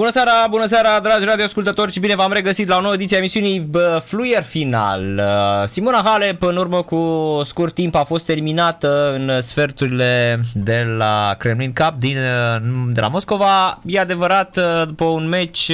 [0.00, 3.18] Bună seara, bună seara, dragi radioascultători și bine v-am regăsit la o nouă ediție a
[3.18, 3.70] emisiunii
[4.04, 5.18] Fluier Final.
[5.18, 11.34] Uh, Simona Halep, în urmă cu scurt timp, a fost eliminată în sferturile de la
[11.38, 12.60] Kremlin Cup din, uh,
[12.92, 13.78] de la Moscova.
[13.84, 15.70] E adevărat, uh, după un meci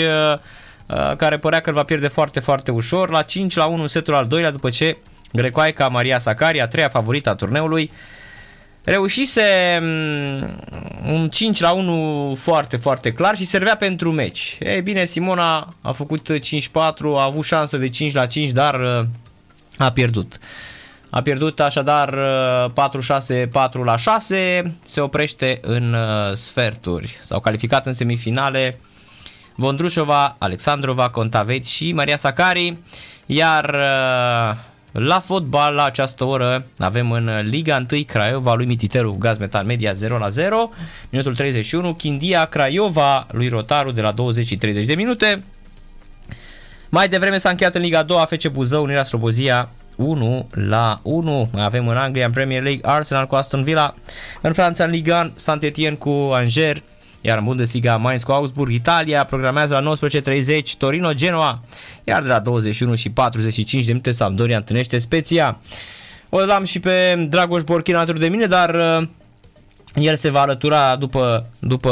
[1.17, 4.27] care părea că îl va pierde foarte, foarte ușor, la 5 la 1 setul al
[4.27, 4.97] doilea, după ce
[5.33, 7.91] grecoaica Maria Sakari, a treia favorită a turneului,
[8.87, 10.61] reușise mm,
[11.13, 14.57] un 5 la 1 foarte, foarte clar și servea pentru meci.
[14.61, 16.41] Ei bine, Simona a făcut 5-4,
[17.17, 19.07] a avut șansă de 5 la 5, dar uh,
[19.79, 20.39] a pierdut.
[21.11, 22.19] A pierdut așadar
[22.69, 27.19] 4-6, uh, 4 la 6, se oprește în uh, sferturi.
[27.23, 28.79] S-au calificat în semifinale
[29.55, 32.77] Vondrușova, Alexandrova, Contavet și Maria Sakari,
[33.27, 33.77] iar
[34.99, 39.93] la fotbal, la această oră, avem în Liga 1 Craiova lui Mititeru Gaz Metal Media
[39.93, 40.71] 0 la 0,
[41.11, 45.43] minutul 31, Chindia Craiova lui Rotaru de la 20 și 30 de minute.
[46.89, 51.49] Mai devreme s-a încheiat în Liga 2 FC Buzău, Unirea Slobozia 1 la 1.
[51.53, 53.95] Mai avem în Anglia, în Premier League, Arsenal cu Aston Villa.
[54.41, 56.81] În Franța, în Liga 1, Saint-Etienne cu Angers.
[57.27, 61.63] Iar în Bundesliga, Mainz cu Augsburg, Italia programează la 19.30 Torino Genoa,
[62.05, 65.59] iar de la 21 și 45 de minute Sampdoria întâlnește Speția.
[66.29, 69.09] O l-am și pe Dragoș Borchin alături de mine, dar uh,
[69.97, 71.91] el se va alătura după, după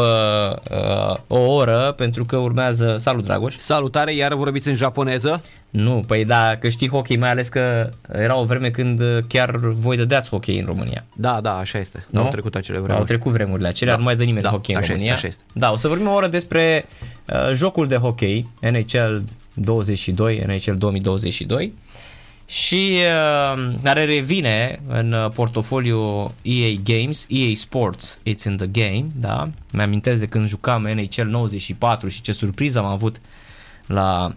[0.71, 2.97] uh, o oră pentru că urmează...
[3.01, 3.57] Salut, Dragoș!
[3.57, 5.43] Salutare, iar vorbiți în japoneză?
[5.71, 9.97] Nu, păi da, că știi hockey, mai ales că era o vreme când chiar voi
[9.97, 11.05] dădeați hockey în România.
[11.17, 12.07] Da, da, așa este.
[12.11, 12.21] Nu?
[12.21, 12.99] Au trecut acele vremuri.
[12.99, 13.99] Au trecut vremurile acelea, da.
[13.99, 15.13] nu mai dă nimeni da, hockey în așa România.
[15.13, 15.59] Este, așa este.
[15.59, 16.87] Da, o să vorbim o oră despre
[17.27, 19.23] uh, jocul de hockey NHL
[19.55, 21.75] 22, NHL 2022
[22.47, 22.98] și
[23.55, 29.51] uh, care revine în uh, portofoliu EA Games, EA Sports, It's in the Game, da?
[29.73, 33.20] Mi-amintesc de când jucam NHL 94 și ce surpriză am avut
[33.86, 34.34] la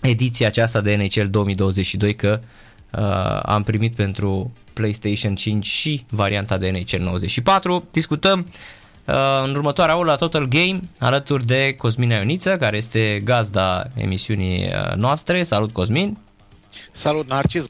[0.00, 2.40] ediția aceasta de NHL 2022 că
[2.90, 7.88] uh, am primit pentru PlayStation 5 și varianta de NHL 94.
[7.90, 8.46] Discutăm
[9.04, 14.64] uh, în următoarea oră la Total Game alături de Cosmin Ioniță, care este gazda emisiunii
[14.64, 15.42] uh, noastre.
[15.42, 16.27] Salut Cosmin!
[16.90, 17.66] Salut Narcis!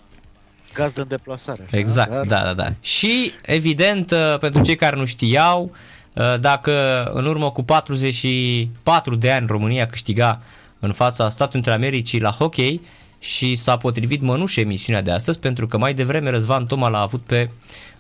[0.74, 1.62] Gazdă în deplasare.
[1.66, 1.76] Așa?
[1.76, 2.26] Exact, Dar...
[2.26, 2.72] da, da, da.
[2.80, 5.72] Și evident, uh, pentru cei care nu știau,
[6.14, 10.42] uh, dacă în urmă cu 44 de ani România câștiga
[10.78, 12.80] în fața Statului Unite Americii la hockey
[13.18, 17.20] și s-a potrivit mănușe emisiunea de astăzi pentru că mai devreme Răzvan Toma l-a avut
[17.20, 17.50] pe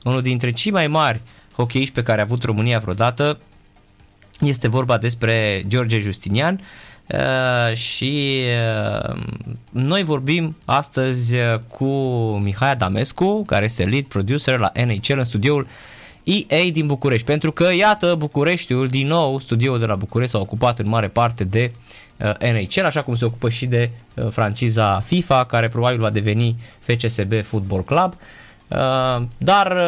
[0.04, 1.20] unul dintre cei mai mari
[1.56, 3.38] hockeyiști pe care a avut România vreodată.
[4.40, 6.66] Este vorba despre George Justinian uh,
[7.74, 8.42] și
[9.04, 9.16] uh,
[9.70, 11.36] noi vorbim astăzi
[11.68, 11.86] cu
[12.42, 15.66] Mihai Adamescu, care este lead producer la NHL în studioul
[16.24, 20.78] EA din București, pentru că iată Bucureștiul, din nou studioul de la București s-a ocupat
[20.78, 21.70] în mare parte de
[22.18, 26.56] Uh, NHL, așa cum se ocupă și de uh, franciza FIFA, care probabil va deveni
[26.80, 28.14] FCSB Football Club.
[28.68, 29.82] Uh, dar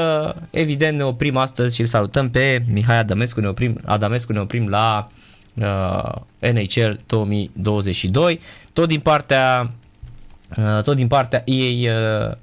[0.50, 4.68] evident ne oprim astăzi și îl salutăm pe Mihai Adamescu, ne oprim, Adamescu ne oprim
[4.68, 5.06] la
[6.38, 8.40] NHL 2022.
[8.72, 9.72] Tot din partea
[10.84, 11.88] tot din partea ei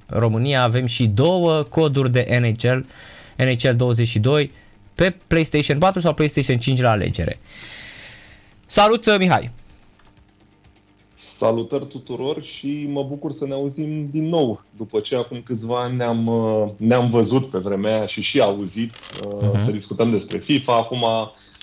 [0.06, 2.86] România avem și două coduri de NHL,
[3.36, 4.50] NHL 22
[4.94, 7.38] pe PlayStation 4 sau PlayStation 5 la alegere.
[8.66, 9.50] Salut Mihai!
[11.38, 14.62] Salutări tuturor și mă bucur să ne auzim din nou.
[14.76, 18.92] După ce acum câțiva ani ne-am, uh, ne-am văzut pe vremea aia și și auzit
[18.92, 19.58] uh-huh.
[19.58, 20.76] să discutăm despre FIFA.
[20.76, 21.04] Acum,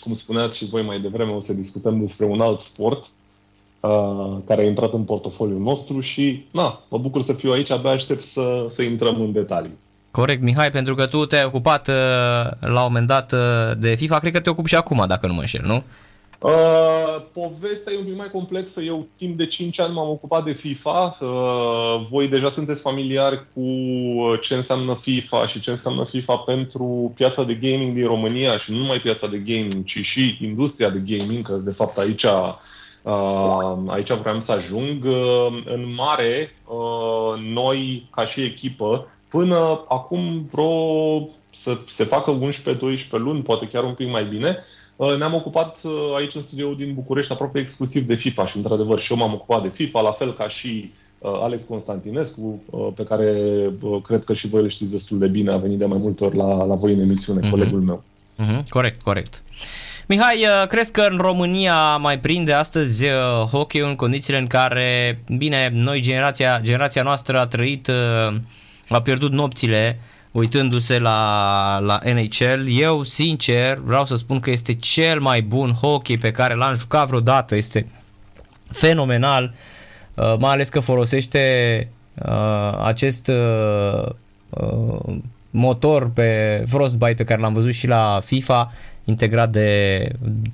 [0.06, 3.06] cum spuneați și voi mai devreme, o să discutăm despre un alt sport
[3.80, 7.92] uh, care a intrat în portofoliul nostru și na, mă bucur să fiu aici, abia
[7.92, 9.78] aștept să, să intrăm în detalii.
[10.12, 11.94] Corect, Mihai, pentru că tu te-ai ocupat uh,
[12.60, 13.34] la un moment dat
[13.78, 15.84] de FIFA, cred că te ocupi și acum, dacă nu mă înșel, nu?
[16.40, 18.82] Uh, povestea e un pic mai complexă.
[18.82, 21.18] Eu timp de 5 ani m-am ocupat de FIFA.
[21.22, 23.62] Uh, voi deja sunteți familiari cu
[24.42, 28.78] ce înseamnă FIFA și ce înseamnă FIFA pentru piața de gaming din România și nu
[28.78, 34.12] numai piața de gaming, ci și industria de gaming, că de fapt aici, uh, aici
[34.12, 35.04] vreau să ajung.
[35.04, 43.10] Uh, în mare, uh, noi ca și echipă, până acum vreo să se facă 11-12
[43.10, 44.85] luni, poate chiar un pic mai bine, Uh,
[45.18, 49.12] ne-am ocupat uh, aici în studio din București aproape exclusiv de FIFA și într-adevăr și
[49.12, 52.64] eu m-am ocupat de FIFA, la fel ca și uh, Alex Constantinescu,
[52.96, 53.34] pe care
[54.04, 56.36] cred că și voi le știți destul de bine, a venit de mai multe ori
[56.36, 57.52] la, la voi în emisiune, uh-huh.
[57.52, 58.04] colegul meu.
[58.40, 58.64] Uh-huh.
[58.70, 59.42] Corect, corect.
[60.08, 63.06] Mihai, crezi că în România mai prinde astăzi
[63.52, 67.90] hockey în condițiile în care, bine, noi, generația, generația noastră a trăit,
[68.90, 70.00] a pierdut nopțile
[70.36, 72.68] uitându-se la, la NHL.
[72.68, 77.08] Eu, sincer, vreau să spun că este cel mai bun hockey pe care l-am jucat
[77.08, 77.56] vreodată.
[77.56, 77.88] Este
[78.72, 79.54] fenomenal,
[80.14, 81.88] uh, mai ales că folosește
[82.26, 84.10] uh, acest uh,
[84.50, 85.16] uh,
[85.50, 88.74] motor pe Frostbite pe care l-am văzut și la FIFA,
[89.04, 90.10] integrat de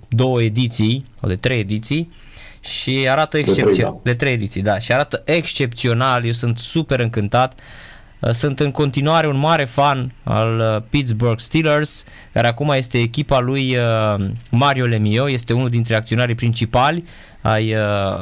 [0.09, 2.11] două ediții, sau de trei ediții
[2.59, 3.99] și arată excepțional.
[4.03, 4.79] De, de trei ediții, da.
[4.79, 6.25] Și arată excepțional.
[6.25, 7.53] Eu sunt super încântat.
[7.53, 7.89] Uh,
[8.31, 12.03] sunt în continuare un mare fan al uh, Pittsburgh Steelers,
[12.33, 17.03] care acum este echipa lui uh, Mario Lemieux, este unul dintre acționarii principali
[17.41, 17.75] ai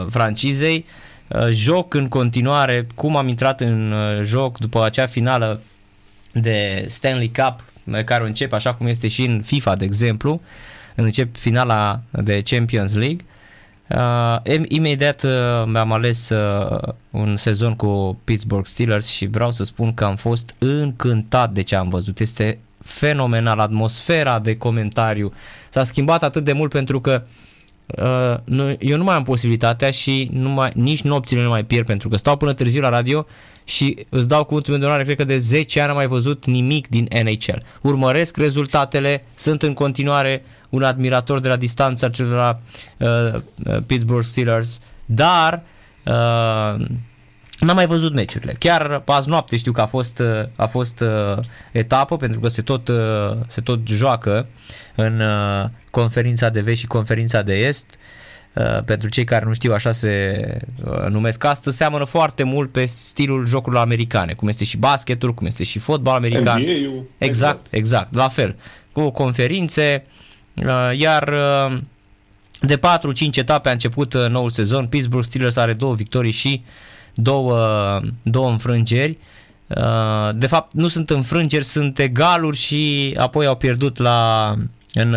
[0.09, 0.85] francizei.
[1.51, 3.93] Joc în continuare, cum am intrat în
[4.23, 5.61] joc după acea finală
[6.31, 7.63] de Stanley Cup,
[8.05, 10.41] care începe așa cum este și în FIFA, de exemplu,
[10.95, 13.25] încep finala de Champions League
[13.95, 15.31] Uh, imediat uh,
[15.65, 20.55] mi-am ales uh, un sezon cu Pittsburgh Steelers și vreau să spun că am fost
[20.57, 22.19] încântat de ce am văzut.
[22.19, 25.33] Este fenomenal atmosfera de comentariu.
[25.69, 27.23] S-a schimbat atât de mult pentru că
[27.85, 31.85] uh, nu, eu nu mai am posibilitatea și nu mai, nici nopțile nu mai pierd
[31.85, 33.25] pentru că stau până târziu la radio
[33.63, 36.45] și îți dau cuvântul meu de onoare, cred că de 10 ani am mai văzut
[36.45, 37.61] nimic din NHL.
[37.81, 42.59] Urmăresc rezultatele, sunt în continuare un admirator de la distanță a celor la
[42.97, 45.63] uh, uh, Pittsburgh Steelers, dar
[46.05, 46.85] uh,
[47.59, 48.55] N-am mai văzut meciurile.
[48.59, 51.37] Chiar azi noapte știu că a fost, uh, a fost uh,
[51.71, 52.97] etapă pentru că se tot, uh,
[53.47, 54.47] se tot joacă
[54.95, 57.85] în uh, conferința de vest și conferința de est.
[58.53, 60.43] Uh, pentru cei care nu știu așa se
[60.85, 65.47] uh, numesc astăzi, seamănă foarte mult pe stilul jocurilor americane, cum este și basketul, cum
[65.47, 66.61] este și fotbal american.
[66.61, 67.09] NBA-ul.
[67.17, 68.55] Exact, exact, la fel.
[68.91, 70.28] Cu conferințe, uh, Uh,
[70.93, 71.77] iar uh,
[72.61, 72.81] de 4-5
[73.33, 74.87] etape a început uh, noul sezon.
[74.87, 76.63] Pittsburgh Steelers are două victorii și
[77.13, 79.17] două, două înfrângeri.
[80.33, 84.53] De fapt, nu sunt înfrângeri, sunt egaluri și apoi au pierdut la,
[84.93, 85.15] în,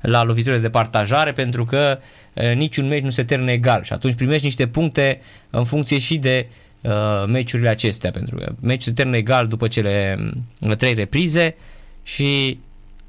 [0.00, 1.98] la loviturile de partajare pentru că
[2.54, 5.20] niciun meci nu se termină egal și atunci primești niște puncte
[5.50, 6.46] în funcție și de
[6.80, 6.92] uh,
[7.26, 10.18] meciurile acestea pentru că meciul se termină egal după cele
[10.78, 11.56] trei reprize
[12.02, 12.58] și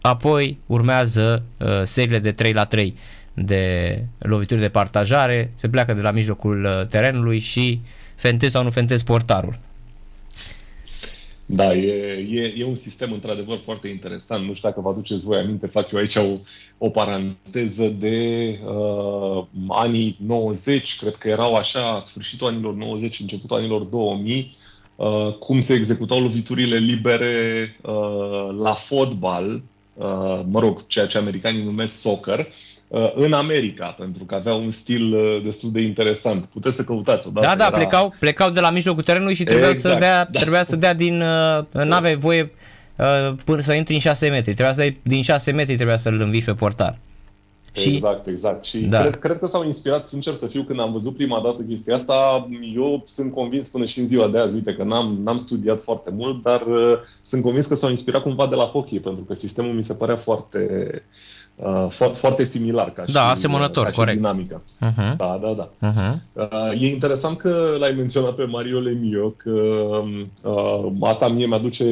[0.06, 2.98] apoi urmează uh, seriile de 3 la 3
[3.34, 7.80] de lovituri de partajare, se pleacă de la mijlocul uh, terenului și
[8.16, 9.60] fentez sau nu fentez portarul.
[11.46, 14.46] Da, e, e, e un sistem într-adevăr foarte interesant.
[14.48, 16.38] Nu știu dacă vă aduceți voi aminte, fac eu aici o,
[16.78, 23.82] o paranteză de uh, anii 90, cred că erau așa, sfârșitul anilor 90, începutul anilor
[23.82, 24.56] 2000,
[24.96, 29.75] uh, cum se executau loviturile libere uh, la fotbal Uh,
[30.46, 32.48] mă rog, ceea ce americanii numesc soccer,
[32.88, 36.46] uh, în America, pentru că avea un stil uh, destul de interesant.
[36.46, 37.48] Puteți să căutați odată.
[37.48, 37.78] Da, da, era...
[37.78, 40.40] plecau, plecau de la mijlocul terenului și trebuiau exact, să dea, da.
[40.40, 41.18] trebuia să dea din...
[41.72, 42.52] Nu aveai voie
[43.46, 44.54] până să intri în 6 metri.
[44.54, 46.98] Trebuia să dai din 6 metri, trebuia să-l înviși pe portar.
[47.76, 47.94] Și...
[47.94, 48.64] Exact, exact.
[48.64, 49.02] Și da.
[49.02, 52.48] cred, cred că s-au inspirat, sincer să fiu, când am văzut prima dată chestia asta.
[52.76, 56.10] Eu sunt convins până și în ziua de azi, uite că n-am, n-am studiat foarte
[56.10, 59.74] mult, dar uh, sunt convins că s-au inspirat cumva de la hockey, pentru că sistemul
[59.74, 61.00] mi se părea foarte, uh,
[61.90, 64.18] fo- foarte similar ca da, și, asemănător, ca corect.
[64.18, 64.62] și dinamică.
[64.62, 65.16] Uh-huh.
[65.18, 65.92] Da, da, da.
[65.92, 66.16] Uh-huh.
[66.34, 69.52] Uh, e interesant că l-ai menționat pe Mario Lemio, că
[70.42, 71.86] uh, asta mie mi-aduce,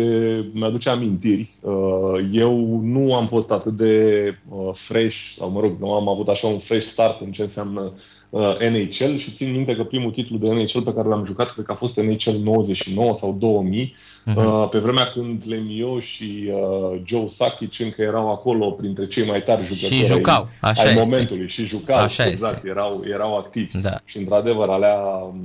[0.54, 1.52] mi-aduce amintiri.
[1.60, 6.28] Uh, eu nu am fost atât de uh, fresh, sau mă rog, nu am avut
[6.28, 7.92] așa un fresh start în ce înseamnă uh,
[8.60, 11.72] NHL și țin minte că primul titlu de NHL pe care l-am jucat cred că
[11.72, 14.36] a fost NHL 99 sau 2000 Uh-huh.
[14.36, 19.44] Uh, pe vremea când Lemio și uh, Joe Sakic încă erau acolo printre cei mai
[19.44, 21.00] tari jucători și jucau, așa ai este.
[21.00, 22.70] momentului și jucau, așa exact, este.
[22.70, 23.78] erau, erau activi.
[23.78, 24.02] Da.
[24.06, 24.98] Și într-adevăr, alea,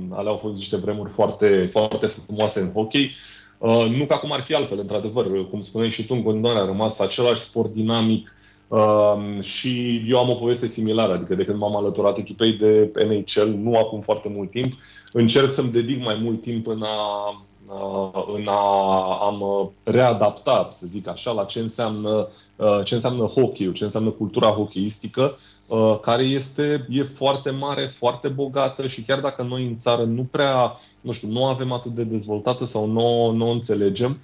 [0.09, 3.15] alea au fost niște vremuri foarte, foarte frumoase în hockey.
[3.57, 6.65] Uh, nu ca cum ar fi altfel, într-adevăr, cum spuneai și tu, în continuare a
[6.65, 8.33] rămas același sport dinamic,
[8.69, 13.47] Uh, și eu am o poveste similară, adică de când m-am alăturat echipei de NHL,
[13.47, 14.73] nu acum foarte mult timp,
[15.13, 17.33] încerc să-mi dedic mai mult timp în a
[17.69, 23.23] Uh, în a, a mă readapta, să zic așa, la ce înseamnă, uh, ce înseamnă
[23.23, 25.58] hockey ce înseamnă cultura hockeyistică, uh,
[26.01, 30.79] care este e foarte mare, foarte bogată și chiar dacă noi în țară nu prea,
[31.01, 34.17] nu știu, nu avem atât de dezvoltată sau nu, nu o înțelegem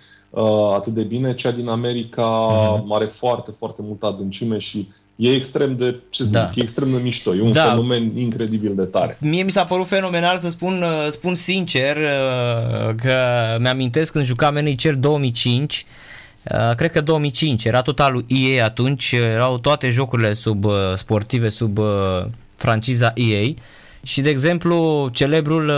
[0.74, 2.84] atât de bine, cea din America uh-huh.
[2.90, 6.50] are foarte, foarte multă adâncime și e extrem de, ce zic, da.
[6.56, 7.64] e extrem de mișto, e un da.
[7.64, 9.18] fenomen incredibil de tare.
[9.22, 13.18] Mie mi s-a părut fenomenal să spun, uh, spun sincer uh, că
[13.60, 15.86] mi-amintesc când jucam NHL 2005,
[16.52, 21.80] uh, cred că 2005, era totalul EA atunci, erau toate jocurile sub sportive sub
[22.56, 23.54] franciza EA
[24.04, 25.72] și de exemplu celebrul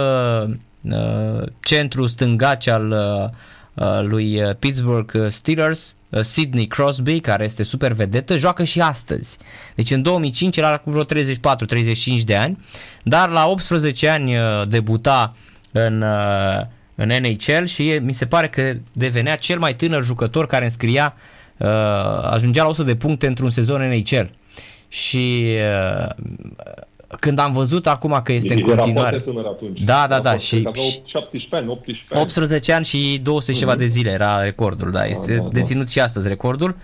[1.59, 2.91] centru stângaci al
[3.77, 9.37] uh, lui uh, Pittsburgh Steelers, uh, Sidney Crosby, care este super vedetă, joacă și astăzi.
[9.75, 12.65] Deci în 2005 era cu vreo 34-35 de ani,
[13.03, 15.33] dar la 18 ani uh, debuta
[15.71, 16.65] în, uh,
[16.99, 21.13] în NHL și e, mi se pare că devenea cel mai tânăr jucător care înscria,
[21.57, 21.67] uh,
[22.21, 24.29] ajungea la 100 de puncte într-un sezon NHL.
[24.87, 25.45] Și
[26.01, 26.09] uh,
[27.19, 29.09] când am văzut acum că este Era în continuare...
[29.09, 29.81] foarte tânăr atunci.
[29.81, 32.21] Da, da, Era da, foarte- și- cred că avea 17 ani, 18 ani.
[32.23, 35.49] 18 ani și 200 și ceva de zile era recordul, da, este da, da.
[35.49, 36.75] deținut și astăzi recordul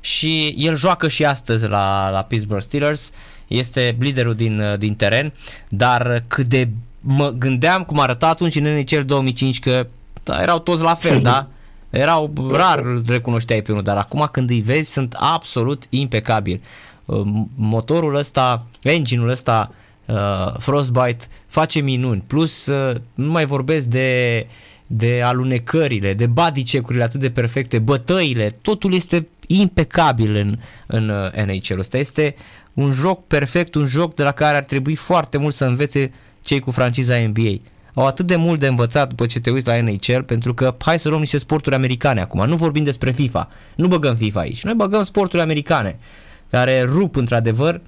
[0.00, 3.10] și el joacă și astăzi la, la Pittsburgh Steelers,
[3.46, 5.32] este liderul din, din teren,
[5.68, 6.68] dar cât de
[7.00, 9.86] mă gândeam cum arăta atunci în NHL 2005 că
[10.22, 11.48] da, erau toți la fel, da?
[11.90, 16.60] Erau rar îl recunoșteai pe unul, dar acum când îi vezi sunt absolut impecabili.
[17.04, 17.20] Uh,
[17.54, 19.72] Motorul ăsta, engine-ul ăsta
[20.06, 20.16] uh,
[20.58, 22.24] Frostbite face minuni.
[22.26, 24.46] Plus uh, nu mai vorbesc de
[24.92, 31.32] de alunecările, de body check-urile atât de perfecte, bătăile, totul este impecabil în, în uh,
[31.32, 31.98] NHL-ul ăsta.
[31.98, 32.34] Este
[32.74, 36.12] un joc perfect, un joc de la care ar trebui foarte mult să învețe
[36.42, 37.60] cei cu franciza NBA.
[37.94, 40.98] Au atât de mult de învățat după ce te uiți la NHL, pentru că hai
[40.98, 44.74] să luăm niște sporturi americane acum, nu vorbim despre FIFA, nu băgăm FIFA aici, noi
[44.74, 45.98] băgăm sporturi americane,
[46.50, 47.80] care rup într-adevăr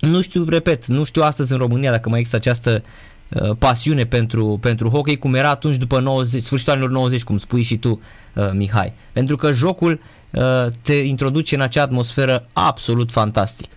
[0.00, 2.82] nu știu, repet, nu știu astăzi în România dacă mai există această
[3.28, 7.62] uh, pasiune pentru, pentru hockey cum era atunci după 90, sfârșitul anilor 90, cum spui
[7.62, 8.00] și tu,
[8.34, 8.92] uh, Mihai.
[9.12, 10.42] Pentru că jocul uh,
[10.82, 13.70] te introduce în acea atmosferă absolut fantastic.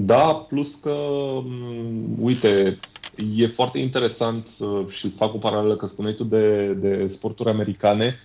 [0.00, 0.94] Da, plus că,
[1.44, 2.78] m, uite,
[3.36, 8.16] e foarte interesant uh, și fac o paralelă că spuneai tu de, de sporturi americane.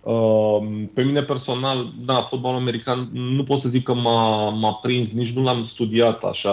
[0.00, 5.12] Uh, Pe mine personal, da, fotbalul american nu pot să zic că m-a, m-a prins,
[5.12, 6.52] nici nu l-am studiat așa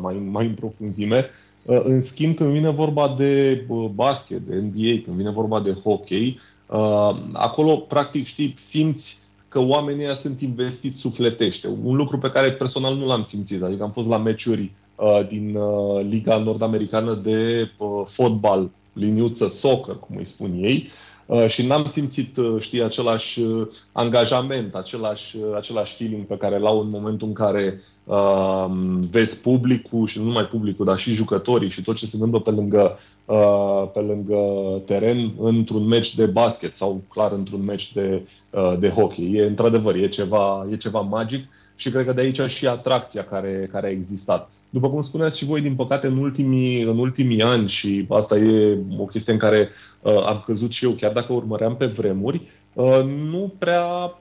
[0.00, 1.30] mai, mai în profunzime.
[1.62, 5.72] Uh, În schimb, când vine vorba de uh, basket, de NBA, când vine vorba de
[5.72, 9.19] hockey, uh, acolo, practic, știi, simți
[9.50, 11.68] că oamenii ăia sunt investiți sufletește.
[11.84, 13.62] Un lucru pe care personal nu l-am simțit.
[13.62, 19.94] Adică am fost la meciuri uh, din uh, Liga Nord-Americană de uh, fotbal, liniuță soccer,
[19.94, 21.09] cum îi spun ei, uh,
[21.46, 26.80] și n-am simțit, uh, știi, același uh, angajament, același, uh, același feeling pe care l-au
[26.80, 28.66] în momentul în care uh,
[29.10, 32.50] vezi publicul și nu numai publicul, dar și jucătorii și tot ce se întâmplă pe
[32.50, 34.38] lângă, uh, pe lângă
[34.86, 39.34] teren într-un meci de basket sau clar într-un meci de, uh, de hockey.
[39.34, 41.44] E într-adevăr, e ceva, e ceva magic
[41.74, 44.50] și cred că de aici și atracția care, care a existat.
[44.70, 48.78] După cum spuneați și voi, din păcate, în ultimii, în ultimii ani, și asta e
[48.98, 49.68] o chestie în care
[50.02, 52.42] uh, am căzut și eu, chiar dacă urmăream pe vremuri,
[52.74, 54.14] uh, nu prea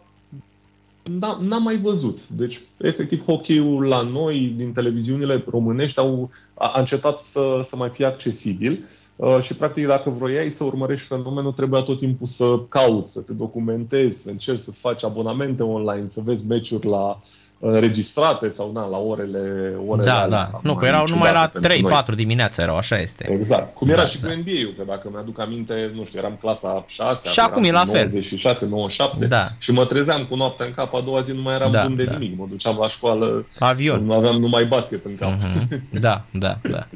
[1.04, 2.28] n-am, n-am mai văzut.
[2.28, 7.90] Deci, efectiv, hockey-ul la noi, din televiziunile românești, au, a, a încetat să, să mai
[7.90, 8.80] fie accesibil.
[9.16, 13.34] Uh, și, practic, dacă vroiai să urmărești fenomenul, trebuia tot timpul să cauți, să te
[13.34, 17.22] documentezi, să încerci să-ți faci abonamente online, să vezi meciuri la
[17.60, 19.40] înregistrate sau na, la orele,
[19.88, 20.60] orele Da, alea da.
[20.64, 22.04] Nu, mai că erau numai la ciudate pentru noi.
[22.04, 23.32] 3-4 dimineața erau, așa este.
[23.32, 23.74] Exact.
[23.76, 24.28] Cum era Da, și da.
[24.28, 27.86] cu NBA-ul, că dacă mi-aduc aminte, nu știu, eram clasa 6, Și acum e la
[27.86, 28.04] fel.
[28.06, 29.48] 96, 97 Da.
[29.58, 31.96] și mă trezeam cu noaptea în cap, a doua zi nu mai eram Da, bun
[31.96, 32.12] de da.
[32.12, 32.38] nimic.
[32.38, 34.06] Mă duceam la școală, Avion.
[34.06, 35.30] nu aveam numai basket în cap.
[35.30, 35.84] Mhm.
[36.02, 36.88] Da, da, da.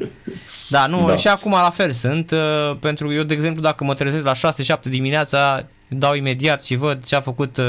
[0.70, 1.15] Da, nu, Da.
[1.15, 4.34] și acum la fel sunt, uh, pentru că eu, de exemplu, dacă mă trezesc la
[4.34, 7.65] 6-7 dimineața, dau imediat și văd ce a făcut uh,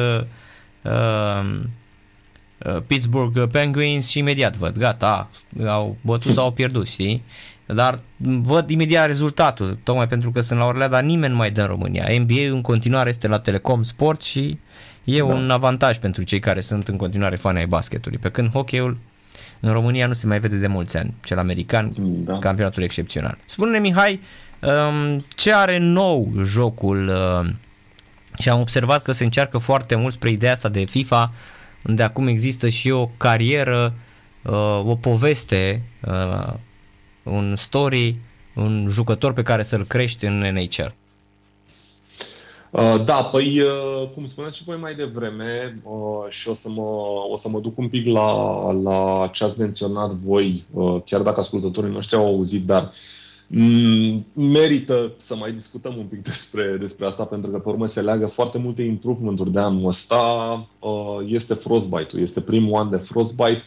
[0.82, 1.60] uh, uh,
[2.86, 5.30] Pittsburgh Penguins și imediat văd, gata,
[5.66, 7.22] au bătut sau au pierdut, știi?
[7.66, 7.98] Dar
[8.42, 11.66] văd imediat rezultatul, tocmai pentru că sunt la orele, dar nimeni nu mai dă în
[11.66, 12.06] România.
[12.18, 14.58] NBA în continuare este la Telecom Sport și
[15.04, 15.24] e Da.
[15.24, 18.18] un avantaj pentru cei care sunt în continuare fani ai basketului.
[18.18, 18.98] Pe când hockeyul
[19.60, 21.92] în România nu se mai vede de mulți ani, cel american,
[22.24, 22.38] Da.
[22.38, 23.38] campionatul excepțional.
[23.44, 24.20] Spune-ne, Mihai,
[24.60, 27.08] um, ce are nou jocul?
[27.08, 27.50] Uh,
[28.38, 31.32] și am observat că se încearcă foarte mult spre ideea asta de FIFA,
[31.86, 33.94] unde acum există și o carieră,
[34.44, 36.54] uh, o poveste, uh,
[37.22, 38.20] un story,
[38.54, 40.94] un jucător pe care să-l crești în NHL.
[42.70, 46.82] Uh, Da, păi, uh, cum spuneați și voi mai devreme, uh, și o să mă,
[47.30, 51.40] o să mă duc un pic la, la ce ați menționat voi, uh, chiar dacă
[51.40, 52.90] ascultătorii noștri au auzit, dar mm,
[54.32, 58.26] merită să mai discutăm un pic despre, despre asta, pentru că pe urmă se leagă
[58.26, 60.16] foarte multe improvement-uri de anul ăsta.
[60.78, 63.62] Uh, Este Frostbite-ul, este primul an de Frostbite.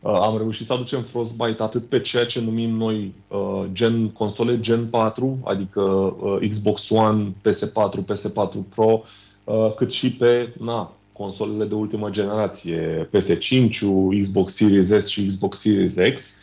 [0.00, 4.60] Uh, am reușit să aducem Frostbite atât pe ceea ce numim noi uh, gen console
[4.60, 9.02] Gen 4, adică uh, Xbox One, PS4, PS4 Pro,
[9.44, 13.78] uh, cât și pe na, consolele de ultimă generație, PS5,
[14.20, 16.39] Xbox Series S și Xbox Series X.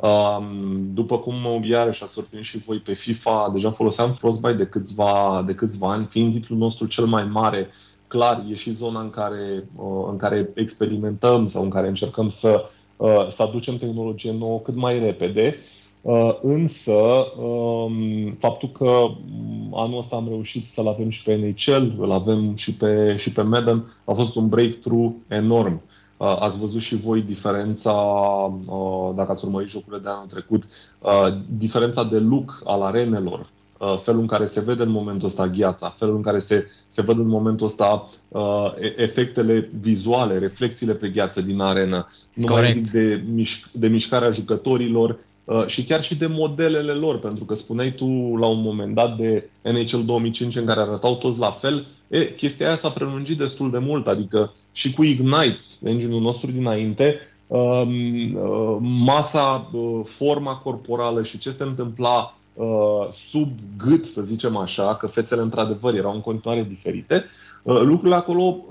[0.00, 5.42] Um, după cum iarăși ați surprins și voi pe FIFA, deja foloseam Frostbite de câțiva,
[5.46, 7.68] de câțiva ani, fiind titlul nostru cel mai mare,
[8.06, 12.64] clar, e și zona în care, uh, în care experimentăm sau în care încercăm să,
[12.96, 15.56] uh, să aducem tehnologie nouă cât mai repede.
[16.00, 16.92] Uh, însă,
[17.42, 19.06] um, faptul că
[19.72, 23.42] anul ăsta am reușit să-l avem și pe NHL, îl avem și pe, și pe
[23.42, 25.82] Madden, a fost un breakthrough enorm.
[26.18, 30.64] Uh, ați văzut și voi diferența, uh, dacă ați urmărit jocurile de anul trecut,
[30.98, 33.46] uh, diferența de look al arenelor,
[34.02, 37.18] felul în care se vede în momentul ăsta gheața, felul în care se, se văd
[37.18, 38.08] în momentul ăsta
[38.96, 42.06] efectele vizuale, reflexiile pe gheață din arenă.
[42.34, 42.74] Nu Corect.
[42.74, 45.18] mai zic de, mișc, de mișcarea jucătorilor
[45.66, 49.50] și chiar și de modelele lor, pentru că spuneai tu la un moment dat de
[49.62, 53.78] NHL 2005 în care arătau toți la fel, e, chestia aia s-a prelungit destul de
[53.78, 61.38] mult, adică și cu Ignite, engine-ul nostru dinainte, um, uh, masa, uh, forma corporală și
[61.38, 62.66] ce se întâmpla uh,
[63.12, 67.24] sub gât, să zicem așa, că fețele într-adevăr erau în continuare diferite,
[67.62, 68.64] lucrurile acolo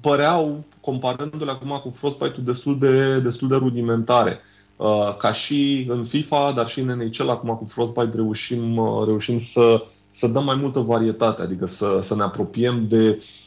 [0.00, 4.38] păreau, comparându-le acum cu Frostbite-ul, destul de, destul de rudimentare.
[5.18, 10.26] Ca și în FIFA, dar și în NHL, acum cu Frostbite reușim, reușim să, să
[10.26, 13.43] dăm mai multă varietate, adică să, să ne apropiem de uh, Uh,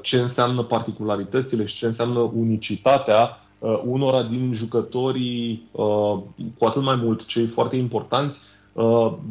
[0.00, 6.18] ce înseamnă particularitățile și ce înseamnă unicitatea uh, unora din jucătorii, uh,
[6.58, 8.38] cu atât mai mult cei foarte importanți,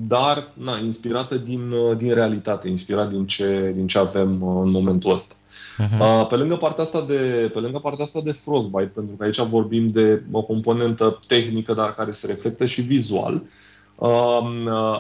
[0.07, 4.29] dar na, inspirată din, din realitate, inspirat din ce, din ce avem
[4.61, 5.35] în momentul ăsta.
[5.35, 6.27] Uh-huh.
[6.29, 9.89] Pe lângă partea asta de, pe lângă partea asta de Frostbite, pentru că aici vorbim
[9.89, 13.62] de o componentă tehnică, dar care se reflectă și vizual, uh, Um, uh,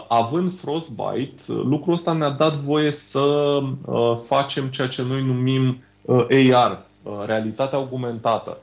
[0.07, 3.19] având Frostbite, lucrul ăsta ne-a dat voie să
[3.85, 6.85] uh, facem ceea ce noi numim uh, AR,
[7.25, 8.57] realitatea augmentată.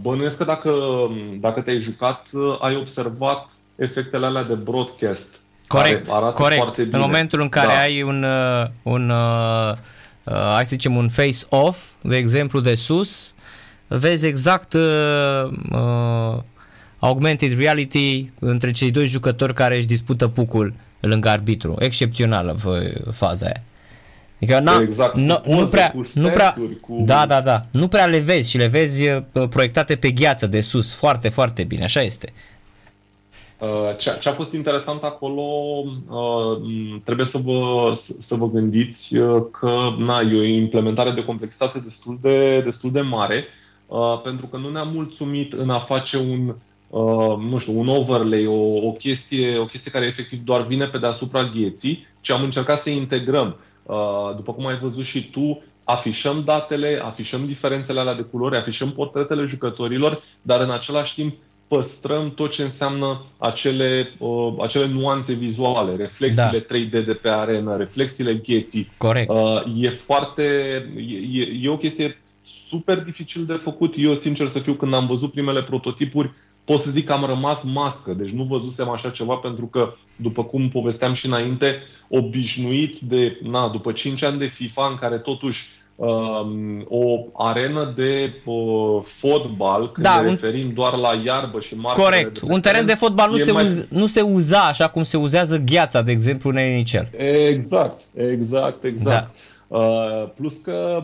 [0.00, 0.72] Bănuiesc că dacă,
[1.40, 5.40] dacă te-ai jucat, ai observat efectele alea de broadcast.
[5.66, 6.62] Corect, corect.
[6.62, 6.96] Foarte bine.
[6.96, 7.80] În momentul în care da.
[7.80, 8.24] ai un,
[8.82, 9.12] un
[10.24, 13.34] uh, hai să zicem, un face-off, de exemplu, de sus,
[13.86, 16.38] vezi exact uh, uh,
[17.04, 21.74] augmented reality între cei doi jucători care își dispută pucul lângă arbitru.
[21.78, 22.56] Excepțională
[23.12, 23.62] faza aia.
[24.36, 27.02] Adică na, exact, nu, nu prea, nu prea, cu...
[27.06, 30.60] da, da, da, nu prea le vezi și le vezi uh, proiectate pe gheață de
[30.60, 32.32] sus, foarte, foarte bine, așa este.
[33.58, 33.68] Uh,
[34.20, 35.42] ce a fost interesant acolo,
[36.08, 39.14] uh, trebuie să vă, să vă gândiți
[39.50, 43.44] că na, e o implementare de complexitate destul de, destul de mare,
[44.22, 46.54] pentru că nu ne-am mulțumit în a face un
[46.92, 50.98] uh, nu știu, un overlay, o, o, chestie, o chestie care efectiv doar vine pe
[50.98, 53.56] deasupra gheții, ci am încercat să integrăm.
[53.82, 58.92] Uh, după cum ai văzut și tu, afișăm datele, afișăm diferențele alea de culori, afișăm
[58.92, 61.34] portretele jucătorilor, dar în același timp
[61.68, 66.76] păstrăm tot ce înseamnă acele, uh, acele nuanțe vizuale, reflexiile da.
[66.76, 68.88] 3D de pe arenă, reflexiile gheții.
[68.98, 69.30] Corect.
[69.30, 70.42] Uh, e foarte.
[71.32, 73.94] E, e o chestie super dificil de făcut.
[73.96, 76.32] Eu, sincer să fiu, când am văzut primele prototipuri,
[76.64, 80.44] pot să zic că am rămas mască, deci nu văzusem așa ceva pentru că, după
[80.44, 81.76] cum povesteam și înainte,
[82.08, 88.32] obișnuit de, na, după 5 ani de FIFA în care totuși um, o arenă de
[88.44, 90.74] uh, fotbal, când da, ne referim un...
[90.74, 92.00] doar la iarbă și mare.
[92.02, 93.64] Corect, un teren de fotbal nu se, mai...
[93.64, 97.22] uz, nu se uza așa cum se uzează gheața, de exemplu, în NHL.
[97.48, 99.04] Exact, exact, exact.
[99.04, 99.30] Da.
[99.72, 101.02] Uh, plus că,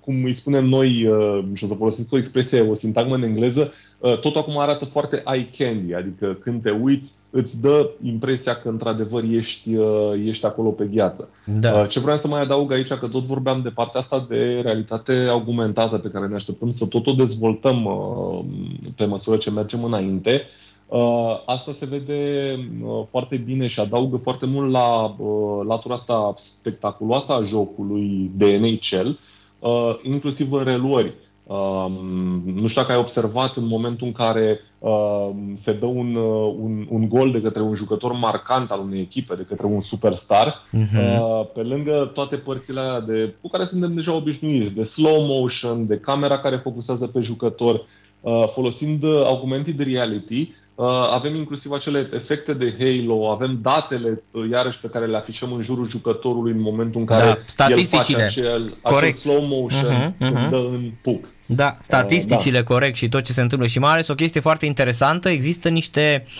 [0.00, 3.72] cum îi spunem noi, uh, și o să folosesc o expresie, o sintagmă în engleză,
[3.98, 8.68] uh, tot acum arată foarte eye candy, adică când te uiți, îți dă impresia că
[8.68, 9.70] într-adevăr ești,
[10.24, 11.28] ești acolo pe gheață.
[11.60, 11.86] Da.
[11.86, 15.98] Ce vreau să mai adaug aici, că tot vorbeam de partea asta de realitate augmentată
[15.98, 17.88] pe care ne așteptăm să tot o dezvoltăm
[18.96, 20.30] pe măsură ce mergem înainte.
[20.30, 20.65] Uh,
[21.46, 27.32] asta se vede uh, foarte bine și adaugă foarte mult la uh, latura asta spectaculoasă
[27.32, 29.18] a jocului de NHL,
[30.02, 31.14] inclusiv în reluări.
[32.44, 34.60] Nu știu dacă ai observat în momentul în care
[35.54, 36.14] se dă un,
[36.58, 40.54] un, un gol de către un jucător marcant al unei echipe, de către un superstar,
[40.54, 41.52] uh-huh.
[41.54, 45.98] pe lângă toate părțile alea de, cu care suntem deja obișnuiți, de slow motion, de
[45.98, 47.84] camera care focusează pe jucător,
[48.52, 50.65] folosind augmented reality, Uh,
[51.10, 55.62] avem inclusiv acele efecte de Halo, avem datele, uh, iarăși, pe care le afișăm în
[55.62, 60.32] jurul jucătorului în momentul în care da, el face acel, acel slow motion uh-huh, uh-huh.
[60.32, 61.24] când dă în puc.
[61.46, 62.72] Da, uh, statisticile, uh, da.
[62.72, 63.68] corect, și tot ce se întâmplă.
[63.68, 66.32] Și mai ales o chestie foarte interesantă, există niște uh,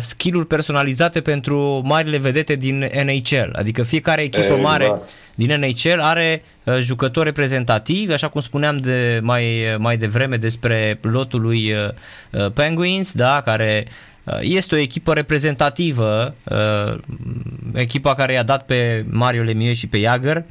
[0.00, 3.50] skill-uri personalizate pentru marile vedete din NHL.
[3.52, 4.62] Adică fiecare echipă exact.
[4.62, 4.92] mare
[5.34, 11.40] din NHL are uh, jucători reprezentativi, așa cum spuneam de mai, mai devreme despre lotul
[11.40, 11.88] lui uh,
[12.30, 13.86] uh Penguins, da, care
[14.24, 16.98] uh, este o echipă reprezentativă, uh,
[17.74, 20.44] echipa care i-a dat pe Mario Lemieux și pe Jagger,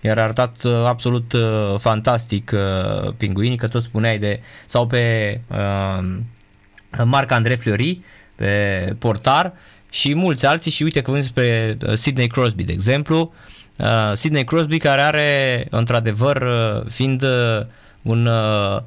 [0.00, 5.40] iar a arătat uh, absolut uh, fantastic uh, pinguinii, că tot spuneai de, sau pe
[5.48, 6.08] uh,
[7.04, 8.00] Marc André Fleury,
[8.34, 9.52] pe portar
[9.90, 13.32] și mulți alții și uite că vorbim despre uh, Sidney Crosby, de exemplu,
[13.78, 17.66] uh, Sidney Crosby care are într-adevăr uh, fiind uh,
[18.02, 18.80] un uh,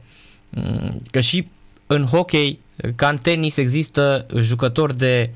[0.50, 1.48] mm, că și
[1.88, 2.60] în hockey
[2.96, 5.30] ca în tenis există jucători de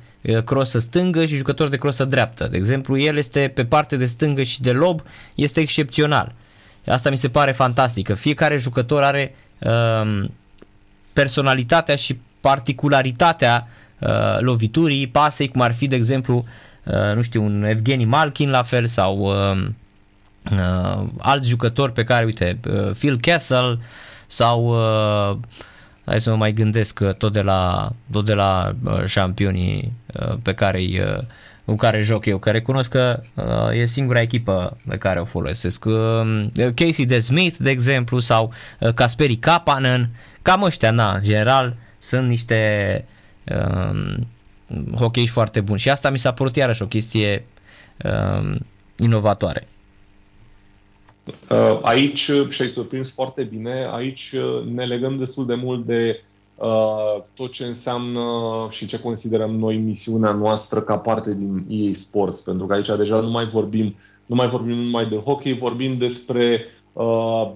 [0.46, 2.48] crosă stângă și jucători de crosă dreaptă.
[2.48, 5.02] De exemplu, el este pe parte de stângă și de lob,
[5.36, 6.34] este excepțional.
[6.86, 10.32] Asta mi se pare fantastic, că fiecare jucător are um,
[11.14, 13.68] personalitatea și particularitatea
[14.02, 16.44] uh, loviturii, pasei, cum ar fi, de exemplu,
[16.84, 19.68] uh, nu știu, un Evgeni Malkin la fel sau uh,
[20.52, 23.80] uh, alți jucători pe care, uite, uh, Phil Kessel
[24.28, 25.38] sau uh,
[26.06, 30.36] hai să mă mai gândesc uh, tot de la, tot de la uh, șampionii uh,
[30.42, 31.24] pe care îi uh,
[31.66, 35.86] cu care joc eu, că recunosc că uh, e singura echipă pe care o folosesc.
[35.86, 40.10] Uh, Casey de Smith, de exemplu, sau uh, Kasperi Kapanen,
[40.42, 43.06] cam ăștia, na, în general, sunt niște
[43.46, 44.16] uh,
[44.96, 47.46] hockeyiști foarte buni și asta mi s-a părut iarăși o chestie
[48.06, 48.56] uh,
[48.98, 49.68] inovatoare.
[51.50, 55.86] Uh, aici, uh, și ai surprins foarte bine, aici uh, ne legăm destul de mult
[55.86, 56.24] de
[56.56, 58.22] uh, tot ce înseamnă
[58.70, 63.20] și ce considerăm noi misiunea noastră ca parte din EA Sports, pentru că aici deja
[63.20, 66.81] nu mai vorbim, nu mai vorbim numai de hockey, vorbim despre uh,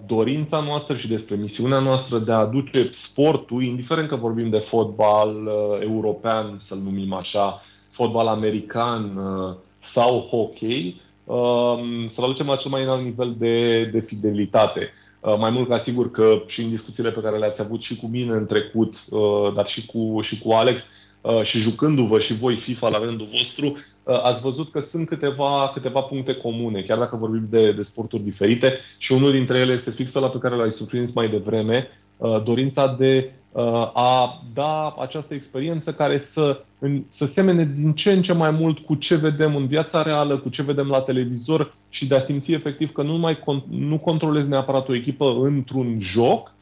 [0.06, 5.46] dorința noastră și despre misiunea noastră de a aduce sportul, indiferent că vorbim de fotbal
[5.46, 12.72] uh, european, să-l numim așa, fotbal american uh, sau hockey, uh, să-l aducem la cel
[12.72, 14.90] mai înalt nivel de, de fidelitate.
[15.20, 18.08] Uh, mai mult ca sigur că și în discuțiile pe care le-ați avut și cu
[18.08, 20.90] mine în trecut, uh, dar și cu, și cu Alex,
[21.22, 25.72] uh, și jucându-vă și voi FIFA la rândul vostru, Uh, ați văzut că sunt câteva,
[25.74, 29.92] câteva puncte comune, chiar dacă vorbim de, de sporturi diferite și unul dintre ele este
[29.92, 31.88] fix la pe care l-ai surprins mai devreme,
[32.18, 33.64] uh, dorința de uh,
[33.94, 36.62] a da această experiență care să,
[37.10, 40.50] să semene din ce în ce mai mult cu ce vedem în viața reală, cu
[40.50, 43.40] ce vedem la televizor și de a simți efectiv că nu mai
[43.70, 46.54] nu controlezi neapărat o echipă într-un joc,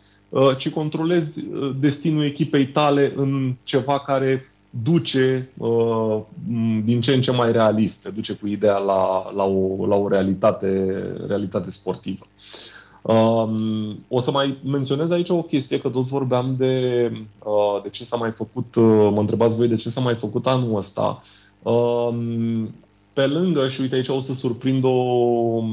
[0.58, 1.44] ci controlezi
[1.80, 6.22] destinul echipei tale în ceva care duce uh,
[6.84, 10.08] din ce în ce mai realist, te duce cu ideea la, la, o, la o
[10.08, 12.26] realitate, realitate sportivă.
[13.02, 17.12] Um, o să mai menționez aici o chestie, că tot vorbeam de,
[17.44, 20.48] uh, de ce s-a mai făcut, uh, mă întrebați voi de ce s-a mai făcut
[20.48, 21.24] anul ăsta.
[21.62, 22.74] Um,
[23.14, 24.90] pe lângă, și uite aici o să surprind o,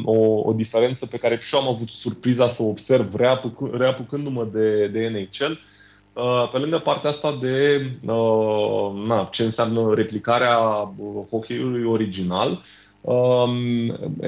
[0.05, 4.49] o, o diferență pe care și eu am avut surpriza să o observ reapuc, reapucându-mă
[4.53, 5.70] de, de NHL, Uh,
[6.53, 10.57] pe lângă partea asta de uh, na, ce înseamnă replicarea
[11.31, 12.63] hockeyului original,
[13.01, 13.53] um,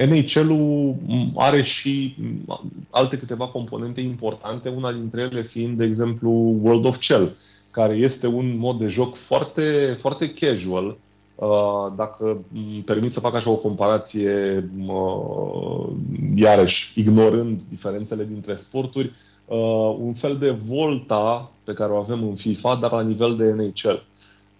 [0.07, 0.95] NHL-ul
[1.35, 2.15] are și
[2.89, 6.29] alte câteva componente importante, una dintre ele fiind, de exemplu,
[6.61, 7.35] World of Cell,
[7.71, 10.97] care este un mod de joc foarte, foarte casual,
[11.35, 14.69] uh, dacă îmi permit să fac așa o comparație,
[16.35, 19.11] iarăși, ignorând diferențele dintre sporturi,
[19.45, 23.51] uh, un fel de volta pe care o avem în FIFA, dar la nivel de
[23.51, 24.01] NHL.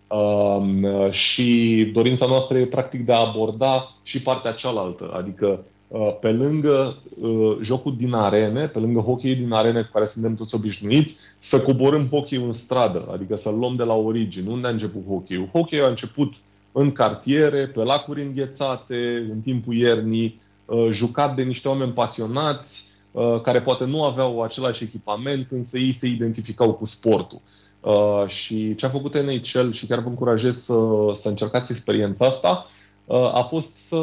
[0.08, 6.32] Um, și dorința noastră e practic de a aborda și partea cealaltă, adică uh, pe
[6.32, 11.16] lângă uh, jocul din arene, pe lângă hockey din arene cu care suntem toți obișnuiți,
[11.40, 14.50] să coborâm hockey în stradă, adică să-l luăm de la origine.
[14.50, 16.34] Unde a început hockey hockey a început
[16.72, 22.93] în cartiere, pe lacuri înghețate, în timpul iernii, uh, jucat de niște oameni pasionați, Uh,
[23.42, 27.42] care poate nu aveau același echipament, însă ei se identificau cu sportul.
[27.84, 30.74] Uh, și ce a făcut NHL și chiar vă încurajez să,
[31.14, 32.66] să încercați experiența asta,
[33.06, 33.98] uh, a fost să,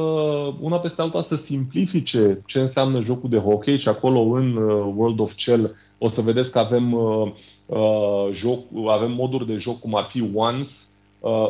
[0.60, 4.56] una peste alta să simplifice ce înseamnă jocul de hockey și acolo în
[4.96, 6.96] World of Cell o să vedeți că avem,
[8.32, 10.70] joc, avem moduri de joc cum ar fi Once,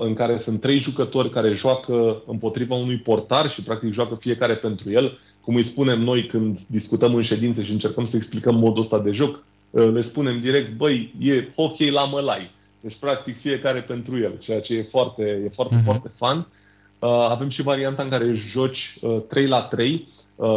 [0.00, 4.90] în care sunt trei jucători care joacă împotriva unui portar și practic joacă fiecare pentru
[4.90, 8.98] el cum îi spunem noi când discutăm în ședințe și încercăm să explicăm modul ăsta
[8.98, 12.50] de joc, uh, le spunem direct, băi, e hockey la mălai.
[12.80, 15.84] Deci, practic, fiecare pentru el, ceea ce e foarte, e foarte, uh-huh.
[15.84, 16.46] foarte fun.
[16.98, 18.98] Uh, avem și varianta în care joci
[19.28, 20.08] 3 uh, la 3,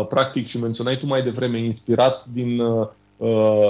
[0.10, 2.62] practic, și menționai tu mai devreme, inspirat din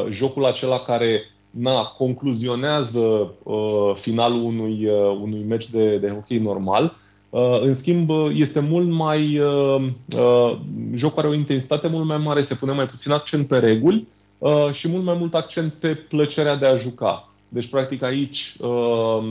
[0.10, 1.22] jocul acela care
[1.54, 6.96] na, concluzionează uh, finalul unui, uh, unui meci de, de hockey normal.
[7.34, 9.40] Uh, în schimb, este mult mai.
[9.40, 9.86] Uh,
[10.18, 10.58] uh,
[10.94, 14.70] jocul are o intensitate mult mai mare, se pune mai puțin accent pe reguli uh,
[14.72, 17.30] și mult mai mult accent pe plăcerea de a juca.
[17.50, 19.24] Deci, practic, aici, uh,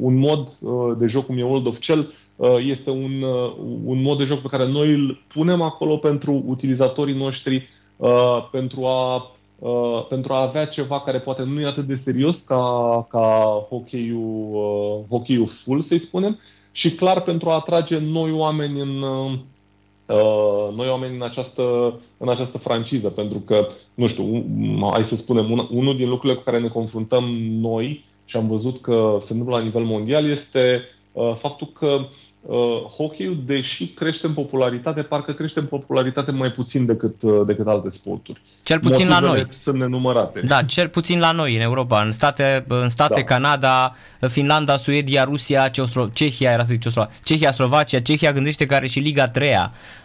[0.00, 3.52] un mod uh, de joc cum e World of Cell uh, este un, uh,
[3.84, 8.84] un mod de joc pe care noi îl punem acolo pentru utilizatorii noștri, uh, pentru
[8.84, 13.66] a Uh, pentru a avea ceva care poate nu e atât de serios ca, ca
[13.68, 16.38] hockey-ul, uh, hockey-ul full, să-i spunem,
[16.76, 22.58] și clar pentru a atrage noi oameni în, uh, noi oameni în această, în această
[22.58, 24.44] franciză, pentru că, nu știu,
[24.92, 28.80] hai să spunem, un, unul din lucrurile cu care ne confruntăm noi și am văzut
[28.80, 30.82] că se întâmplă la nivel mondial este
[31.12, 32.06] uh, faptul că uh,
[32.46, 32.56] uh,
[32.96, 37.90] hockey deși crește în popularitate, parcă crește în popularitate mai puțin decât, uh, decât alte
[37.90, 38.40] sporturi.
[38.62, 39.46] Cel puțin Motivele la noi.
[39.50, 40.40] sunt nenumărate.
[40.40, 42.02] Da, cel puțin la noi, în Europa.
[42.02, 43.34] În state, în state da.
[43.34, 43.94] Canada,
[44.28, 48.00] Finlanda, Suedia, Rusia, Ceoslo- Cehia, era să zic Ceoslo- Cehia, Slovacia.
[48.00, 49.52] Cehia gândește că are și Liga 3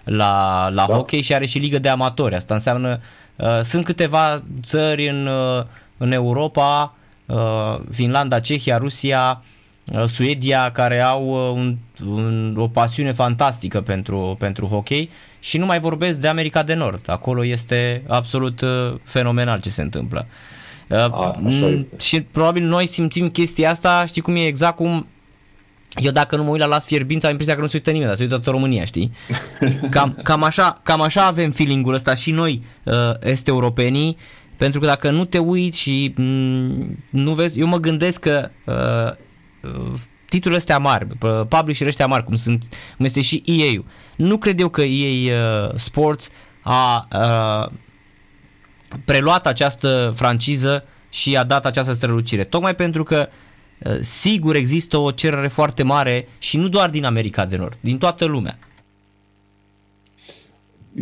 [0.04, 0.93] la, la da.
[0.93, 2.36] hockey și are și Liga de amatori.
[2.36, 2.99] Asta înseamnă,
[3.36, 5.63] uh, sunt câteva țări în, uh,
[5.97, 7.38] în Europa, uh,
[7.91, 9.58] Finlanda, Cehia, Rusia, Uh,
[10.06, 15.80] Suedia care au uh, un, un, o pasiune fantastică pentru, pentru hockey și nu mai
[15.80, 17.10] vorbesc de America de Nord.
[17.10, 20.28] Acolo este absolut uh, fenomenal ce se întâmplă.
[20.91, 21.41] A,
[21.99, 25.08] și probabil noi simțim chestia asta, știi cum e exact cum
[25.95, 28.08] eu dacă nu mă uit la Las Fierbinți am impresia că nu se uită nimeni,
[28.08, 29.12] dar se uită toată România, știi?
[29.89, 34.17] Cam, cam, așa, cam așa avem feeling-ul ăsta și noi, uh, este europenii,
[34.58, 39.28] pentru că dacă nu te uiți și mm, nu vezi, eu mă gândesc că uh,
[40.30, 41.08] titlurile astea mari,
[41.48, 42.63] publisher ăștia mari, cum, sunt,
[42.98, 43.86] cum este și EA-ul.
[44.15, 47.72] Nu cred eu că EA uh, Sports a uh,
[49.06, 52.43] preluat această franciză și a dat această strălucire.
[52.43, 53.30] Tocmai pentru că
[53.80, 57.98] uh, sigur există o cerere foarte mare și nu doar din America de Nord, din
[57.98, 58.60] toată lumea.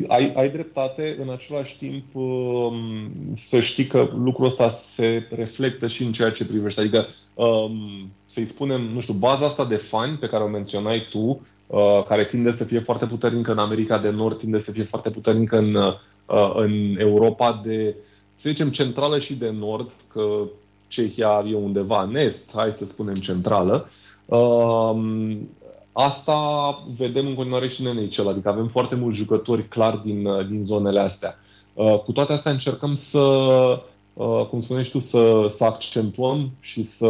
[0.07, 6.03] Ai, ai dreptate, în același timp um, să știi că lucrul ăsta se reflectă și
[6.03, 6.81] în ceea ce privește.
[6.81, 11.41] Adică um, să-i spunem, nu știu, baza asta de fani pe care o menționai tu,
[11.67, 15.09] uh, care tinde să fie foarte puternică în America de Nord, tinde să fie foarte
[15.09, 17.95] puternică în, uh, în Europa de,
[18.35, 20.21] să zicem, centrală și de nord, că
[20.87, 23.89] Cehia e undeva în est, hai să spunem centrală.
[24.25, 25.37] Uh,
[25.91, 26.39] asta
[26.97, 30.63] vedem în continuare și în NHL, adică avem foarte mulți jucători clar din, uh, din
[30.65, 31.35] zonele astea.
[31.73, 33.79] Uh, cu toate astea încercăm să Uh,
[34.49, 37.09] cum spuneai tu, să, să accentuăm și să,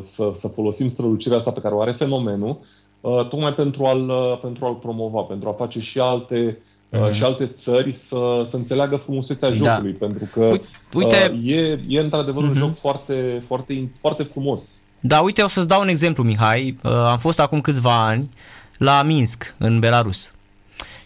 [0.00, 2.58] să, să folosim strălucirea asta pe care o are fenomenul,
[3.00, 6.58] uh, tocmai pentru a-l, uh, pentru a-l promova, pentru a face și alte,
[6.92, 7.12] uh-huh.
[7.12, 9.54] și alte țări să, să înțeleagă frumusețea da.
[9.54, 10.06] jocului, da.
[10.06, 10.52] pentru că
[10.94, 12.46] uite, e, e într-adevăr uh-huh.
[12.46, 12.58] un mhm.
[12.58, 14.74] joc foarte, foarte, foarte frumos.
[15.00, 16.78] Da, uite, o să-ți dau un exemplu, Mihai.
[16.82, 18.30] Am fost acum câțiva ani
[18.78, 20.34] la Minsk, în Belarus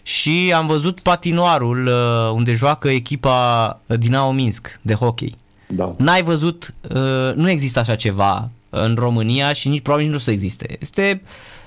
[0.03, 5.35] și am văzut patinoarul uh, unde joacă echipa Dinamo Minsk de hockey.
[5.67, 5.95] Da.
[5.97, 10.31] N-ai văzut, uh, nu există așa ceva în România și nici probabil nu o să
[10.31, 10.77] existe.
[10.79, 11.21] Este,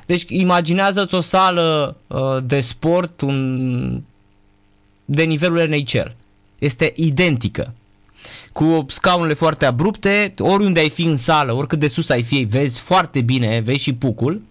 [0.07, 4.03] deci imaginează-ți o sală uh, de sport un,
[5.05, 6.15] de nivelul NHL.
[6.59, 7.73] Este identică.
[8.53, 12.81] Cu scaunele foarte abrupte, oriunde ai fi în sală, oricât de sus ai fi, vezi
[12.81, 14.43] foarte bine, vezi și pucul.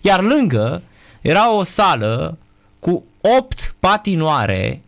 [0.00, 0.82] Iar lângă
[1.20, 2.38] era o sală
[2.78, 4.82] cu 8 patinoare,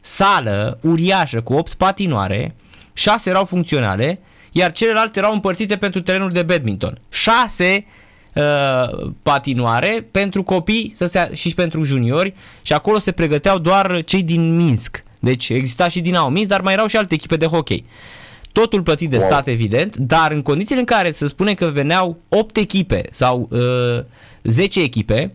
[0.00, 2.54] sală uriașă cu 8 patinoare,
[2.92, 4.20] 6 erau funcționale,
[4.52, 6.98] iar celelalte erau împărțite pentru terenul de badminton.
[7.08, 7.86] 6
[8.34, 14.22] uh, patinoare pentru copii să se, și pentru juniori și acolo se pregăteau doar cei
[14.22, 15.02] din Minsk.
[15.18, 17.84] Deci exista și din Minsk, dar mai erau și alte echipe de hockey.
[18.52, 19.26] Totul plătit de wow.
[19.26, 24.04] stat, evident, dar în condițiile în care se spune că veneau 8 echipe sau uh,
[24.42, 25.32] 10 echipe,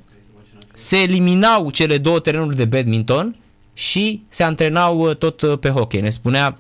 [0.75, 3.35] se eliminau cele două terenuri de badminton
[3.73, 6.01] și se antrenau uh, tot uh, pe hockey.
[6.01, 6.57] Ne spunea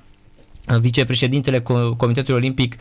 [0.69, 1.61] uh, vicepreședintele
[1.97, 2.75] Comitetului Olimpic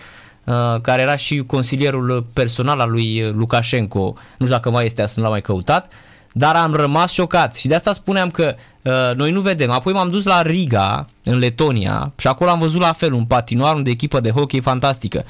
[0.80, 5.22] care era și consilierul personal al lui Lukashenko, nu știu dacă mai este, asta nu
[5.22, 5.92] l-am mai căutat,
[6.36, 9.70] dar am rămas șocat și de asta spuneam că uh, noi nu vedem.
[9.70, 13.80] Apoi m-am dus la Riga, în Letonia, și acolo am văzut la fel un patinoar
[13.80, 15.24] de echipă de hockey fantastică.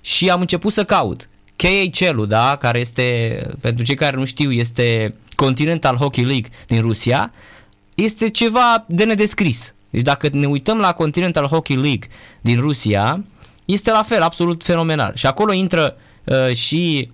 [0.00, 1.28] Și am început să caut.
[1.56, 7.32] KHL-ul, da, care este, pentru cei care nu știu, este Continental Hockey League din Rusia,
[7.94, 9.74] este ceva de nedescris.
[9.90, 12.08] Deci dacă ne uităm la Continental Hockey League
[12.40, 13.24] din Rusia,
[13.64, 15.12] este la fel, absolut fenomenal.
[15.14, 17.10] Și acolo intră uh, și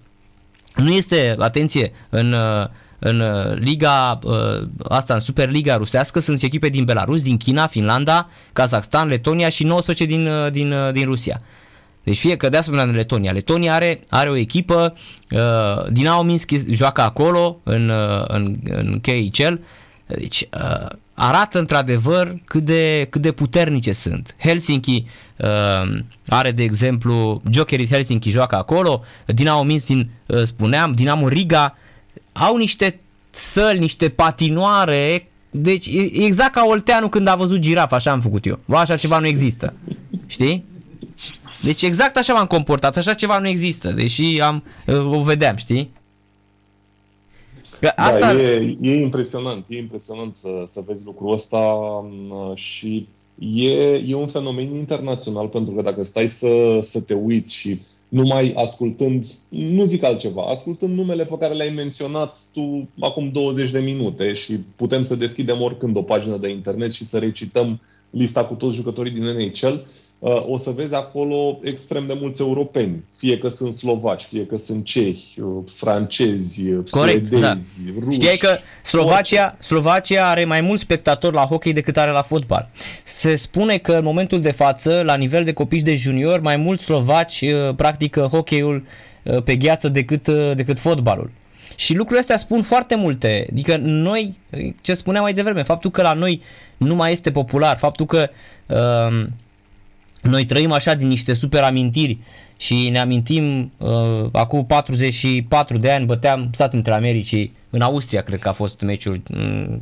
[0.74, 6.68] nu este, atenție, în, uh, în uh, liga uh, asta, în Superliga rusească, sunt echipe
[6.68, 11.40] din Belarus, din China, Finlanda, Kazakhstan, Letonia și 19 din, uh, din, uh, din Rusia.
[12.04, 13.32] Deci fie că de asemenea în Letonia.
[13.32, 14.94] Letonia are, are o echipă,
[15.30, 19.52] uh, Dinamo Minsk joacă acolo, în, uh, în, în KHL,
[20.06, 24.34] deci uh, arată într-adevăr cât de, cât de puternice sunt.
[24.38, 25.04] Helsinki
[25.36, 31.76] uh, are de exemplu, Jokerit Helsinki joacă acolo, Dinamo Minsk, din, uh, spuneam, Dinamo Riga,
[32.32, 38.10] au niște săli, niște patinoare, deci e exact ca Olteanu când a văzut girafa, așa
[38.10, 38.58] am făcut eu.
[38.64, 39.74] Bă, așa ceva nu există.
[40.26, 40.64] Știi?
[41.62, 44.62] Deci exact așa m-am comportat, așa ceva nu există, deși am,
[45.04, 45.90] o vedeam, știi?
[47.80, 48.18] Că asta...
[48.18, 51.76] Da, e, e impresionant, e impresionant să, să vezi lucrul ăsta
[52.54, 53.06] și
[53.38, 58.52] e, e un fenomen internațional pentru că dacă stai să, să te uiți și numai
[58.56, 64.32] ascultând, nu zic altceva, ascultând numele pe care le-ai menționat tu acum 20 de minute
[64.32, 68.76] și putem să deschidem oricând o pagină de internet și să recităm lista cu toți
[68.76, 73.74] jucătorii din NHL, Uh, o să vezi acolo extrem de mulți europeni, fie că sunt
[73.74, 77.92] slovaci, fie că sunt cehi, uh, francezi, uh, Corect, suedezi, da.
[78.04, 78.18] ruși.
[78.18, 82.68] Știai că Slovacia, Slovacia are mai mulți spectatori la hockey decât are la fotbal.
[83.04, 86.84] Se spune că în momentul de față, la nivel de copii de junior, mai mulți
[86.84, 87.44] slovaci
[87.76, 88.84] practică hockeyul
[89.44, 91.30] pe gheață decât, decât fotbalul.
[91.76, 93.46] Și lucrurile astea spun foarte multe.
[93.50, 94.38] Adică noi,
[94.80, 96.42] ce spuneam mai devreme, faptul că la noi
[96.76, 98.28] nu mai este popular, faptul că
[98.66, 99.26] uh,
[100.22, 102.18] noi trăim așa din niște super amintiri
[102.56, 108.40] și ne amintim uh, acum 44 de ani băteam Statele Unite Americii în Austria, cred
[108.40, 109.22] că a fost meciul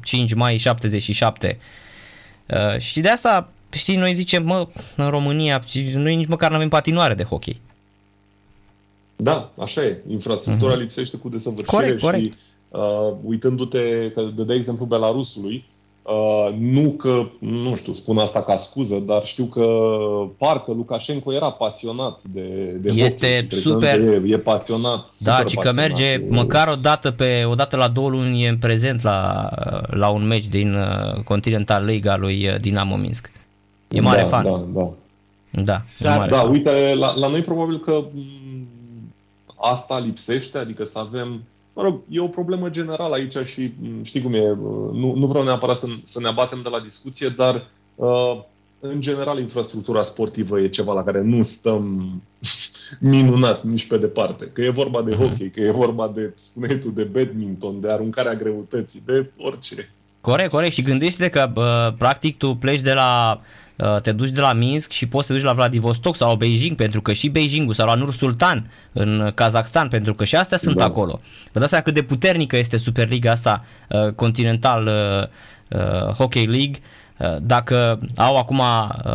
[0.02, 1.58] 5 mai 77.
[2.46, 6.68] Uh, și de asta, știi, noi zicem, mă, în România, noi nici măcar nu avem
[6.68, 7.60] patinoare de hockey.
[9.16, 10.02] Da, așa e.
[10.08, 10.78] Infrastructura uh-huh.
[10.78, 12.22] lipsește cu desăvârșire corect, corect.
[12.22, 15.64] și uh, uitându-te, că de, de exemplu, Belarusului,
[16.10, 19.66] Uh, nu că, nu știu, spun asta ca scuză, dar știu că
[20.36, 22.40] parcă Lukashenko era pasionat de,
[22.80, 23.98] de Este hockey, super.
[23.98, 25.10] E, e pasionat.
[25.18, 26.26] Da, și că merge de...
[26.28, 29.48] măcar o dată, pe, o dată la două luni e în prezent la,
[29.86, 33.30] la un meci din uh, Continental Liga lui uh, Dinamo Minsk.
[33.88, 34.44] E mare da, fan.
[34.44, 34.92] Da, da.
[35.62, 36.50] Da, da, mare da fan.
[36.50, 38.04] uite, la, la noi probabil că
[39.56, 44.22] asta lipsește, adică să avem Mă rog, e o problemă generală aici și mm, știi
[44.22, 44.54] cum e,
[44.92, 48.42] nu, nu vreau neapărat să, să ne abatem de la discuție, dar uh,
[48.80, 52.12] în general infrastructura sportivă e ceva la care nu stăm
[53.00, 54.50] minunat nici pe departe.
[54.52, 55.20] Că e vorba de mhm.
[55.20, 59.92] hockey, că e vorba de, spuneai tu, de badminton, de aruncarea greutății, de orice.
[60.20, 60.72] Corect, corect.
[60.72, 63.69] Și gândește că uh, practic tu pleci de la Uh,
[64.02, 67.02] te duci de la Minsk și poți să te duci la Vladivostok sau Beijing, pentru
[67.02, 70.84] că și Beijingul sau la Nur Sultan în Kazakhstan, pentru că și astea sunt da.
[70.84, 71.20] acolo.
[71.52, 74.90] Vă dați seama cât de puternică este Superliga asta uh, Continental
[75.68, 76.74] uh, Hockey League.
[77.42, 78.62] Dacă au acum,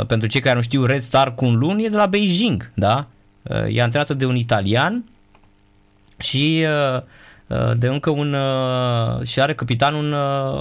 [0.08, 3.08] pentru cei care nu știu, Red Star cu un luni, e de la Beijing, da?
[3.69, 5.04] E antrenată de un italian
[6.17, 6.65] și
[7.75, 8.36] de încă un
[9.23, 10.12] și are capitan un,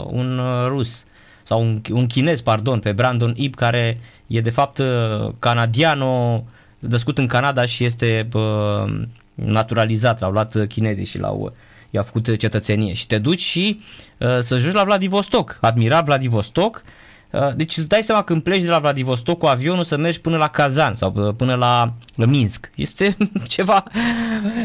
[0.07, 1.05] un rus
[1.44, 6.44] sau un, un chinez, pardon, pe Brandon Ip, care e de fapt uh, canadiano,
[6.78, 9.02] născut în Canada și este uh,
[9.35, 11.54] naturalizat, l-au luat chinezii și l-au
[11.94, 13.80] i-a făcut cetățenie și te duci și
[14.18, 16.83] uh, să ajungi la Vladivostok, admira Vladivostok,
[17.30, 20.37] uh, deci îți dai seama când pleci de la Vladivostok cu avionul să mergi până
[20.37, 22.70] la Kazan sau uh, până la, la Minsk.
[22.74, 23.85] Este ceva,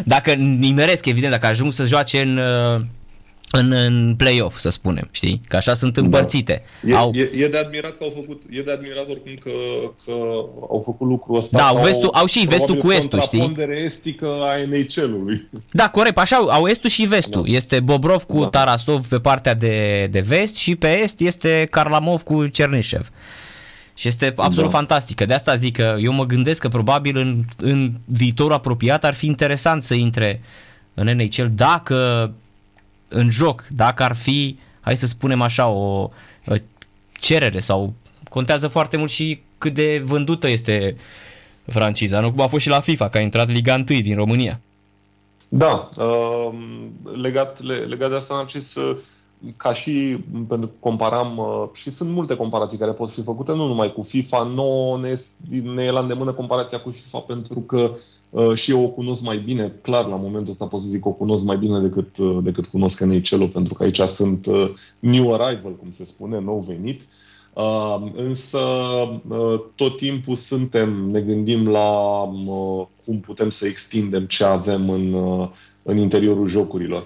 [0.06, 2.82] dacă nimeresc evident, dacă ajung să joace în uh,
[3.52, 5.42] în, în play-off, să spunem, știi?
[5.48, 6.64] Că așa sunt împărțite.
[6.82, 6.92] Da.
[6.92, 7.12] E, au...
[7.14, 9.52] e, e, de admirat că au făcut, e de admirat oricum că,
[10.06, 10.12] că
[10.70, 11.58] au făcut lucrul ăsta.
[11.58, 13.54] Da, au, vestul, au și vestul cu estul, știi?
[13.86, 15.50] estică a NHL-ului.
[15.72, 17.44] Da, corect, așa au, au estul și vestul.
[17.44, 17.56] Da.
[17.56, 18.48] Este Bobrov cu da.
[18.48, 23.10] Tarasov pe partea de, de vest și pe est este Karlamov cu Cernișev.
[23.96, 24.78] Și este absolut da.
[24.78, 25.26] fantastică.
[25.26, 29.26] De asta zic că eu mă gândesc că probabil în, în viitorul apropiat ar fi
[29.26, 30.42] interesant să intre
[30.94, 32.32] în NHL dacă
[33.10, 36.10] în joc, dacă ar fi, hai să spunem așa, o
[37.12, 37.94] cerere sau
[38.30, 40.96] contează foarte mult și cât de vândută este
[41.66, 44.60] franciza, nu cum a fost și la FIFA, că a intrat Liga 1 din România.
[45.50, 46.50] Da, uh,
[47.22, 48.98] legat, legat de asta, Narcis, uh,
[49.58, 50.18] ca și
[50.48, 54.04] pentru că comparam, uh, și sunt multe comparații care pot fi făcute, nu numai cu
[54.04, 55.20] FIFA, nu ne,
[55.74, 57.96] ne e la îndemână comparația cu FIFA pentru că Uh,
[58.54, 61.12] și eu o cunosc mai bine, clar la momentul ăsta pot să zic că o
[61.12, 65.76] cunosc mai bine decât, uh, decât cunosc NHL-ul, pentru că aici sunt uh, new arrival,
[65.76, 67.02] cum se spune, nou venit.
[68.16, 68.60] Însă
[69.76, 72.22] tot timpul suntem, ne gândim la
[73.06, 75.16] cum putem să extindem ce avem în,
[75.84, 77.06] în interiorul jocurilor.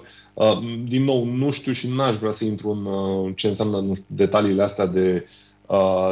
[0.88, 4.62] Din nou, nu știu și n-aș vrea să intru în ce înseamnă nu știu, detaliile
[4.62, 5.26] astea de,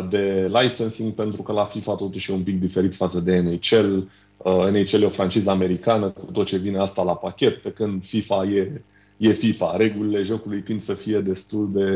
[0.09, 4.05] de licensing, pentru că la FIFA totuși e un pic diferit față de NHL Uh,
[4.45, 8.45] NHL e o franciză americană cu tot ce vine asta la pachet, pe când FIFA
[8.45, 8.83] e,
[9.17, 9.77] e FIFA.
[9.77, 11.91] Regulile jocului tind să fie destul de,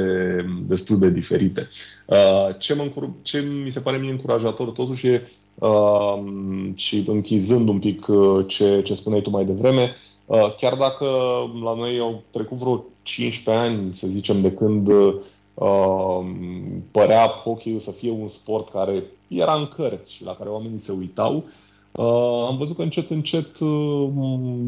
[0.66, 1.68] destul de diferite.
[2.06, 2.90] Uh, ce, mă,
[3.22, 6.22] ce mi se pare mie încurajator totuși e uh,
[6.74, 8.06] și închizând un pic
[8.46, 9.94] ce, ce spuneai tu mai devreme,
[10.58, 11.04] chiar dacă
[11.62, 14.90] la noi au trecut vreo 15 ani, să zicem, de când
[16.90, 20.92] părea hockey să fie un sport care era în cărți și la care oamenii se
[20.92, 21.65] uitau, Uh,
[22.48, 24.08] am văzut că încet, încet uh,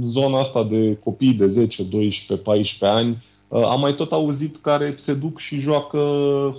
[0.02, 4.94] zona asta de copii de 10, 12, 14 ani uh, am mai tot auzit care
[4.96, 5.98] se duc și joacă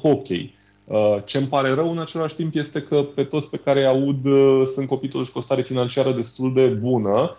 [0.01, 0.57] hockey.
[0.85, 3.87] Uh, ce îmi pare rău în același timp este că pe toți pe care îi
[3.87, 7.29] aud uh, sunt copii totuși cu o stare financiară destul de bună uh,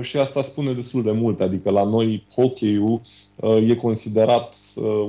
[0.00, 1.40] și asta spune destul de mult.
[1.40, 3.00] Adică la noi hockey-ul
[3.68, 4.54] e considerat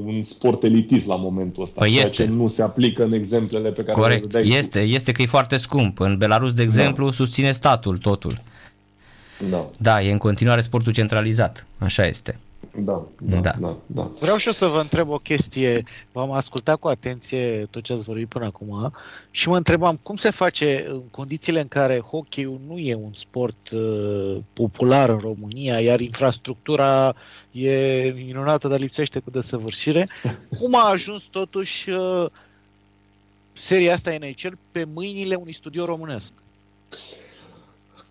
[0.06, 2.10] un sport elitist la momentul ăsta, păi este.
[2.10, 5.58] ce nu se aplică în exemplele pe care Corect, le este, este că e foarte
[5.58, 6.00] scump.
[6.00, 7.12] În Belarus, de exemplu, da.
[7.12, 8.42] susține statul totul.
[9.50, 9.70] Da.
[9.78, 12.40] Da, e în continuare sportul centralizat, așa este.
[12.80, 13.56] Da, da, da.
[13.60, 14.12] da, da.
[14.20, 15.84] Vreau și eu să vă întreb o chestie.
[16.12, 18.94] V-am ascultat cu atenție tot ce ați vorbit până acum
[19.32, 23.70] și mă întrebam cum se face în condițiile în care hockey nu e un sport
[23.70, 27.16] uh, popular în România, iar infrastructura
[27.52, 30.10] e minunată, dar lipsește cu desăvârșire.
[30.60, 32.26] Cum a ajuns totuși uh,
[33.54, 36.32] seria asta NHL pe mâinile unui studio românesc?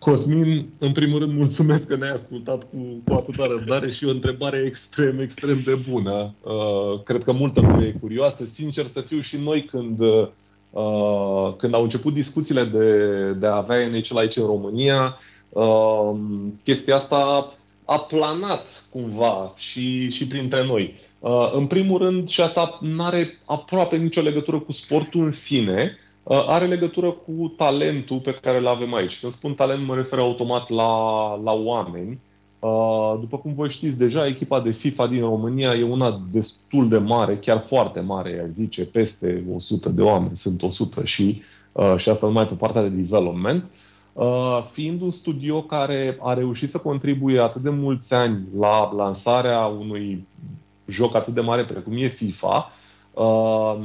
[0.07, 4.63] Cosmin, în primul rând, mulțumesc că ne-ai ascultat cu, cu atâta răbdare și o întrebare
[4.65, 6.33] extrem, extrem de bună.
[6.43, 8.45] Uh, cred că multă lume e curioasă.
[8.45, 13.87] Sincer să fiu și noi când, uh, când au început discuțiile de, de a avea
[13.87, 15.17] NHL aici în România,
[15.49, 16.15] uh,
[16.63, 17.51] chestia asta
[17.85, 20.93] a planat cumva și, și printre noi.
[21.19, 25.91] Uh, în primul rând, și asta nu are aproape nicio legătură cu sportul în sine,
[25.91, 29.19] Uh, are legătură cu talentul pe care îl avem aici.
[29.19, 32.19] Când spun talent, mă refer automat la, la oameni.
[32.59, 36.97] Uh, după cum voi știți deja, echipa de FIFA din România e una destul de
[36.97, 42.09] mare, chiar foarte mare, aș zice, peste 100 de oameni, sunt 100 și, uh, și
[42.09, 43.65] asta numai pe partea de development.
[44.71, 50.27] Fiind un studio care a reușit să contribuie atât de mulți ani la lansarea unui
[50.85, 52.71] joc atât de mare precum e FIFA,
[53.17, 53.77] Uh,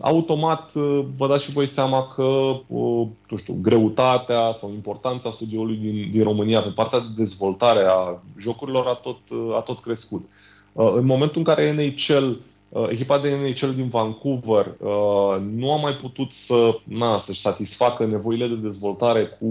[0.00, 2.22] automat uh, vă dați și voi seama că
[2.66, 8.22] uh, nu știu, greutatea sau importanța studioului din, din România pe partea de dezvoltare a
[8.40, 10.24] jocurilor a tot, uh, a tot crescut.
[10.72, 12.26] Uh, în momentul în care NHL,
[12.68, 18.06] uh, echipa de NHL din Vancouver uh, nu a mai putut să, na, să-și satisfacă
[18.06, 19.46] nevoile de dezvoltare cu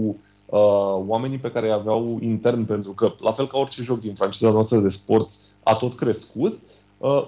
[0.46, 4.14] uh, oamenii pe care îi aveau intern, pentru că, la fel ca orice joc din
[4.14, 5.30] franciza noastră de sport,
[5.62, 6.67] a tot crescut, Uh,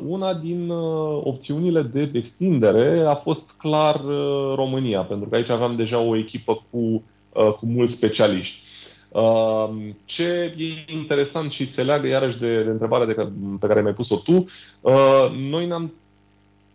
[0.06, 5.76] una din uh, opțiunile de extindere a fost clar uh, România, pentru că aici aveam
[5.76, 7.02] deja o echipă cu,
[7.32, 8.68] cu mulți specialiști.
[10.04, 13.12] Ce e interesant și se leagă iarăși de, de întrebarea de,
[13.60, 14.46] pe care mi-ai pus-o tu,
[15.50, 15.92] noi ne-am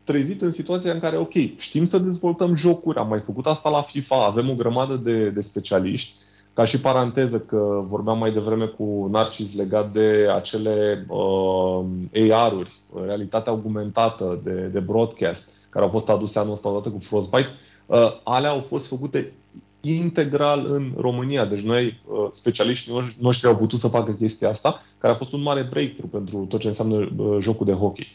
[0.04, 3.82] trezit în situația în care, ok, știm să dezvoltăm jocuri, am mai făcut asta la
[3.82, 6.14] FIFA, avem o grămadă de, de specialiști,
[6.56, 13.52] ca și paranteză că vorbeam mai devreme cu Narcis legat de acele uh, AR-uri, realitatea
[13.52, 17.48] augmentată de, de broadcast, care au fost aduse anul ăsta odată cu Frostbite,
[17.86, 19.34] uh, alea au fost făcute
[19.82, 21.46] integral în România.
[21.46, 25.42] Deci noi, uh, specialiștii noștri, au putut să facă chestia asta, care a fost un
[25.42, 28.08] mare breakthrough pentru tot ce înseamnă uh, jocul de hockey.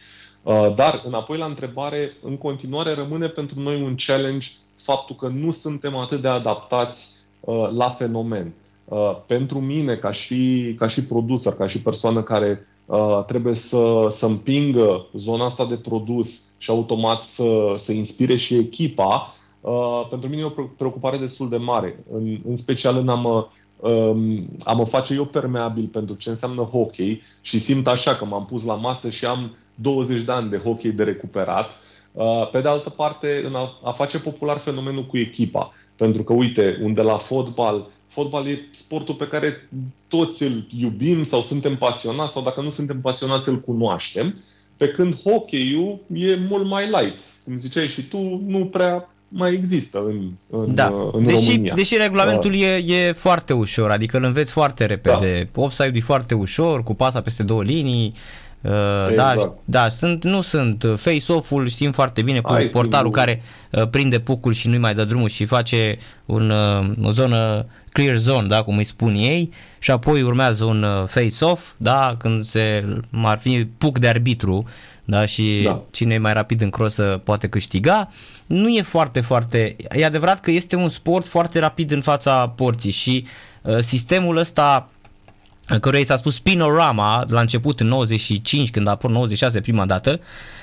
[0.43, 5.51] Uh, dar, înapoi la întrebare, în continuare rămâne pentru noi un challenge faptul că nu
[5.51, 7.20] suntem atât de adaptați Uh,
[7.72, 8.53] la fenomen.
[8.91, 14.09] Uh, pentru mine, ca și, ca și producer, ca și persoană care uh, trebuie să,
[14.11, 19.34] să împingă zona asta de produs și automat să, să inspire și echipa,
[20.11, 24.49] pentru mine e o preocupare destul de mare, în, în special în a mă, um,
[24.64, 28.64] a mă face eu permeabil pentru ce înseamnă hockey și simt așa că m-am pus
[28.64, 31.70] la masă și am 20 de ani de hockey de recuperat.
[32.53, 35.72] Pe de altă parte, în a, a face popular fenomenul cu echipa.
[36.01, 39.69] Pentru că, uite, unde la fotbal, fotbal e sportul pe care
[40.09, 44.35] toți îl iubim sau suntem pasionați sau dacă nu suntem pasionați îl cunoaștem,
[44.77, 47.21] pe când hockey-ul e mult mai light.
[47.45, 51.11] Cum ziceai și tu, nu prea mai există în, în, da.
[51.13, 51.75] în deși, România.
[51.75, 52.61] Deși regulamentul uh.
[52.61, 55.49] e, e foarte ușor, adică îl înveți foarte repede.
[55.53, 55.63] Da.
[55.63, 58.50] Offside e foarte ușor, cu pasa peste două linii, Uh, da,
[59.09, 59.41] exact.
[59.41, 60.85] Da, da, sunt, nu sunt.
[60.97, 63.19] Face-off-ul știm foarte bine cu Ai, portarul sigur.
[63.19, 67.67] care uh, prinde pucul și nu-i mai dă drumul și face un, uh, o zonă
[67.93, 72.43] clear zone, da, cum îi spun ei, și apoi urmează un uh, face-off, da, când
[72.43, 72.85] se
[73.23, 74.65] ar fi puc de arbitru,
[75.05, 75.83] da, și da.
[75.91, 78.11] cine e mai rapid în crosă poate câștiga.
[78.47, 79.77] Nu e foarte, foarte...
[79.91, 83.27] E adevărat că este un sport foarte rapid în fața porții și
[83.63, 84.91] uh, sistemul ăsta
[85.81, 90.21] căruia i s-a spus Spinorama la început în 95 când a apărut 96 prima dată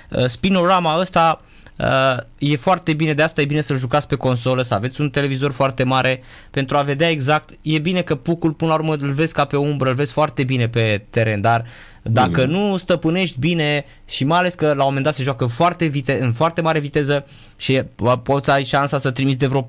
[0.09, 1.41] uh, Spinorama ăsta
[1.77, 5.09] Uh, e foarte bine, de asta e bine să-l jucați pe consolă, să aveți un
[5.09, 7.49] televizor foarte mare pentru a vedea exact.
[7.61, 10.43] E bine că pucul până la urmă îl vezi ca pe umbră, îl vezi foarte
[10.43, 11.65] bine pe teren, dar
[12.09, 12.51] dacă mm.
[12.51, 16.19] nu stăpânești bine și mai ales că la un moment dat se joacă foarte vite,
[16.21, 17.81] în foarte mare viteză și
[18.23, 19.65] poți ai șansa să trimiți de vreo 4-5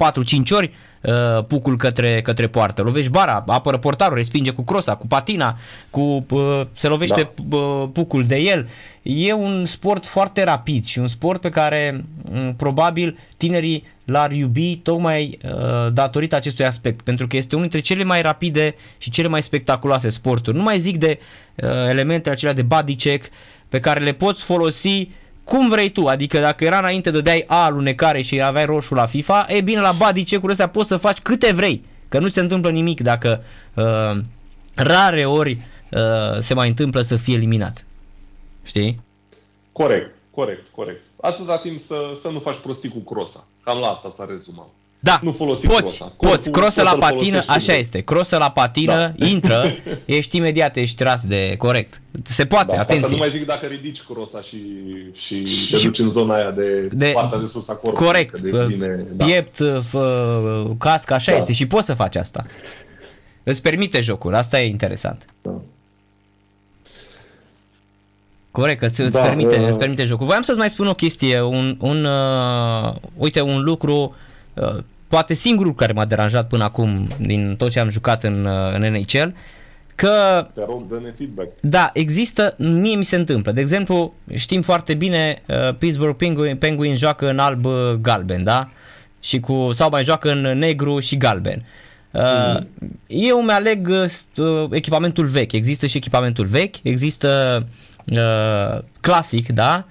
[0.50, 0.70] ori
[1.00, 2.82] uh, pucul către, către poartă.
[2.82, 5.58] Lovești bara, apără portarul, respinge cu crosa, cu patina,
[5.90, 7.56] cu uh, se lovește da.
[7.56, 8.68] uh, pucul de el.
[9.02, 14.76] E un sport foarte rapid și un sport pe care uh, probabil tinerii l-ar iubi
[14.76, 19.28] tocmai uh, datorită acestui aspect, pentru că este unul dintre cele mai rapide și cele
[19.28, 20.56] mai spectaculoase sporturi.
[20.56, 21.18] Nu mai zic de
[21.54, 23.30] uh, elementele acelea de body check
[23.68, 25.10] pe care le poți folosi
[25.44, 29.06] cum vrei tu, adică dacă era înainte de dai A alunecare și aveai roșu la
[29.06, 32.40] FIFA, e bine la body check-uri astea poți să faci câte vrei, că nu se
[32.40, 33.42] întâmplă nimic dacă
[33.74, 34.20] uh,
[34.74, 35.58] rare ori
[35.90, 37.84] uh, se mai întâmplă să fie eliminat.
[38.62, 39.00] Știi?
[39.72, 41.07] Corect, corect, corect.
[41.20, 43.46] Atâta timp să, să nu faci prostii cu crosa.
[43.64, 44.68] Cam la asta s-a rezumat.
[45.00, 46.12] Da, nu folosi poți, crosa.
[46.16, 49.26] poți, crosă la patină, așa este, crosă la patină, da.
[49.32, 49.64] intră,
[50.04, 52.00] ești imediat, ești tras de corect.
[52.24, 53.06] Se poate, da, atenție.
[53.06, 54.58] Să nu mai zic dacă ridici crosa și,
[55.12, 58.06] și, și te duci în zona aia de, de partea de sus a corpului.
[58.06, 59.24] Corect, de pline, da.
[59.24, 61.38] piept, fă, cască, așa da.
[61.38, 62.44] este și poți să faci asta.
[63.42, 65.26] Îți permite jocul, asta e interesant.
[65.42, 65.60] Da.
[68.60, 69.68] Corect, că îți, da, permite, uh...
[69.68, 70.26] îți permite jocul.
[70.26, 74.14] Voiam să-ți mai spun o chestie, un, un uh, uite, un lucru
[74.54, 74.76] uh,
[75.08, 78.80] poate singurul care m-a deranjat până acum din tot ce am jucat în, uh, în
[78.80, 79.34] NHL,
[79.94, 80.46] că...
[80.54, 81.48] Te rog, dă-ne feedback.
[81.60, 83.52] Da, există, mie mi se întâmplă.
[83.52, 88.68] De exemplu, știm foarte bine, uh, Pittsburgh Penguin, Penguin joacă în alb-galben, da?
[89.20, 91.64] Și cu, sau mai joacă în negru și galben.
[92.10, 92.22] Uh,
[92.54, 92.68] mm.
[93.06, 93.88] Eu mi-aleg
[94.36, 95.52] uh, echipamentul vechi.
[95.52, 97.64] Există și echipamentul vechi, există
[98.10, 99.86] uh, clasic, da?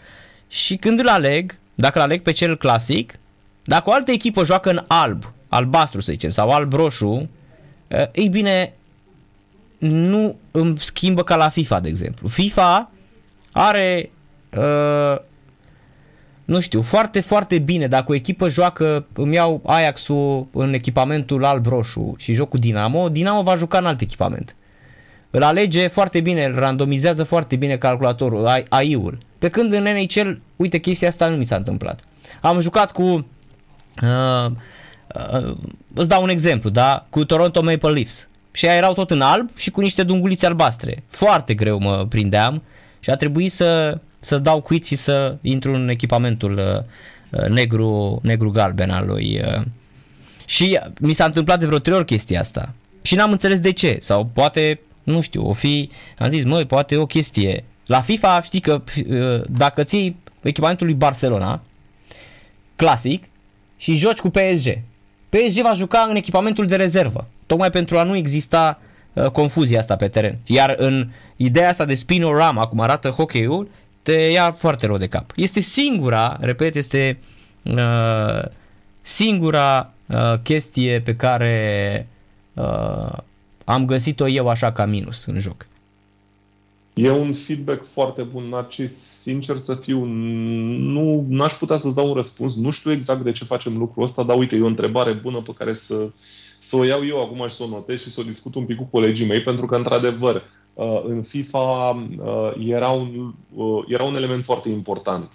[0.48, 3.20] Și când îl aleg, dacă îl aleg pe cel clasic,
[3.64, 7.30] dacă o altă echipă joacă în alb, albastru să zicem, sau alb-roșu,
[7.88, 8.74] uh, ei bine,
[9.78, 12.28] nu îmi schimbă ca la FIFA, de exemplu.
[12.28, 12.92] FIFA
[13.52, 14.10] are,
[14.58, 15.18] uh,
[16.46, 17.88] nu știu, foarte, foarte bine.
[17.88, 23.42] Dacă o echipă joacă, îmi iau Ajax-ul în echipamentul alb-roșu și joc cu Dinamo, Dinamo
[23.42, 24.56] va juca în alt echipament.
[25.38, 29.18] Îl alege foarte bine, îl randomizează foarte bine calculatorul, AI-ul.
[29.38, 32.00] Pe când în NHL, uite, chestia asta nu mi s-a întâmplat.
[32.42, 34.52] Am jucat cu, uh,
[35.32, 35.56] uh,
[35.94, 38.28] îți dau un exemplu, da, cu Toronto Maple Leafs.
[38.52, 41.04] Și erau tot în alb și cu niște dungulițe albastre.
[41.08, 42.64] Foarte greu mă prindeam
[43.00, 48.20] și a trebuit să, să dau quit și să intru în echipamentul uh, uh negru,
[48.24, 49.42] negru galben al lui.
[49.46, 49.64] Uh.
[50.46, 52.74] Și mi s-a întâmplat de vreo trei ori chestia asta.
[53.02, 53.98] Și n-am înțeles de ce.
[54.00, 57.64] Sau poate nu știu, o fi, am zis, măi, poate e o chestie.
[57.86, 61.62] La FIFA știi că uh, dacă ții echipamentul lui Barcelona,
[62.76, 63.24] clasic,
[63.78, 64.80] și joci cu PSG,
[65.30, 68.80] PSG va juca în echipamentul de rezervă, tocmai pentru a nu exista
[69.14, 70.38] uh, confuzia asta pe teren.
[70.46, 73.70] Iar în ideea asta de spinorama, cum arată hockey-ul,
[74.02, 75.32] te ia foarte rău de cap.
[75.36, 77.20] Este singura, repet, este
[77.64, 78.44] uh,
[79.02, 82.08] singura uh, chestie pe care
[82.54, 83.18] uh,
[83.70, 85.66] am găsit-o eu așa ca minus în joc.
[86.94, 88.94] E un feedback foarte bun, Narcis.
[89.20, 92.56] Sincer să fiu, nu n-aș putea să-ți dau un răspuns.
[92.56, 95.54] Nu știu exact de ce facem lucrul ăsta, dar uite, e o întrebare bună pe
[95.58, 96.10] care să,
[96.60, 98.78] să o iau eu acum și să o notez și să o discut un pic
[98.78, 100.44] cu colegii mei, pentru că, într-adevăr,
[100.74, 105.32] uh, în FIFA uh, era un, uh, era un element foarte important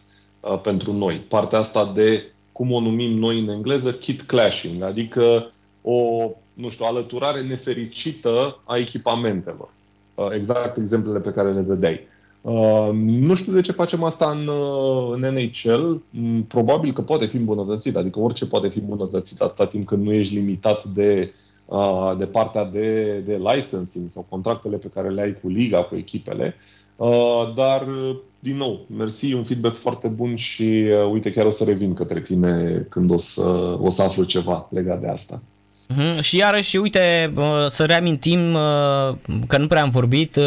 [0.63, 1.17] pentru noi.
[1.29, 5.53] Partea asta de, cum o numim noi în engleză, kit clashing, adică
[5.83, 9.69] o nu știu, alăturare nefericită a echipamentelor.
[10.15, 12.01] Uh, exact exemplele pe care le vedeai.
[12.41, 16.03] Uh, nu știu de ce facem asta în, uh, în NHL.
[16.11, 20.13] Mm, probabil că poate fi îmbunătățit, adică orice poate fi îmbunătățit atâta timp când nu
[20.13, 21.33] ești limitat de,
[22.19, 26.55] de partea de, de licensing sau contractele pe care le ai cu liga, cu echipele.
[27.57, 27.87] Dar,
[28.39, 32.87] din nou, mersi, un feedback foarte bun și uite, chiar o să revin către tine
[32.89, 35.43] când o să, o să aflu ceva legat de asta.
[35.93, 36.21] Uh-huh.
[36.21, 37.33] Și iarăși, uite,
[37.69, 38.53] să reamintim
[39.47, 40.39] că nu prea am vorbit,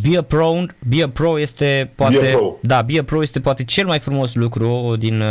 [0.00, 0.52] Be a Pro,
[0.88, 2.56] Be a Pro este poate Be a Pro.
[2.62, 5.22] Da, Be a Pro este poate cel mai frumos lucru din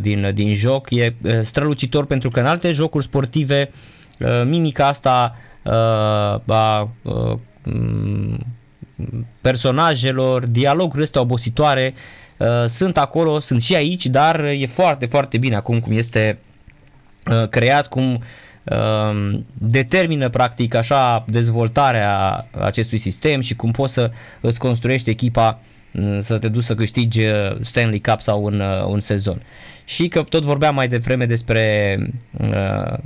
[0.00, 3.70] din din joc, e strălucitor pentru că în alte jocuri sportive
[4.44, 5.34] mimica asta
[6.46, 6.90] a
[9.40, 11.94] personajelor, dialogurile astea obositoare
[12.66, 16.47] sunt acolo, sunt și aici, dar e foarte, foarte bine acum cum este Uh,
[17.50, 18.22] creat, cum
[18.64, 24.10] uh, determină practic așa dezvoltarea acestui sistem și cum poți să
[24.40, 25.58] îți construiești echipa
[25.92, 29.42] uh, să te duci să câștigi uh, Stanley Cup sau un, uh, un sezon.
[29.84, 31.96] Și că tot vorbeam mai devreme despre
[32.40, 32.98] uh,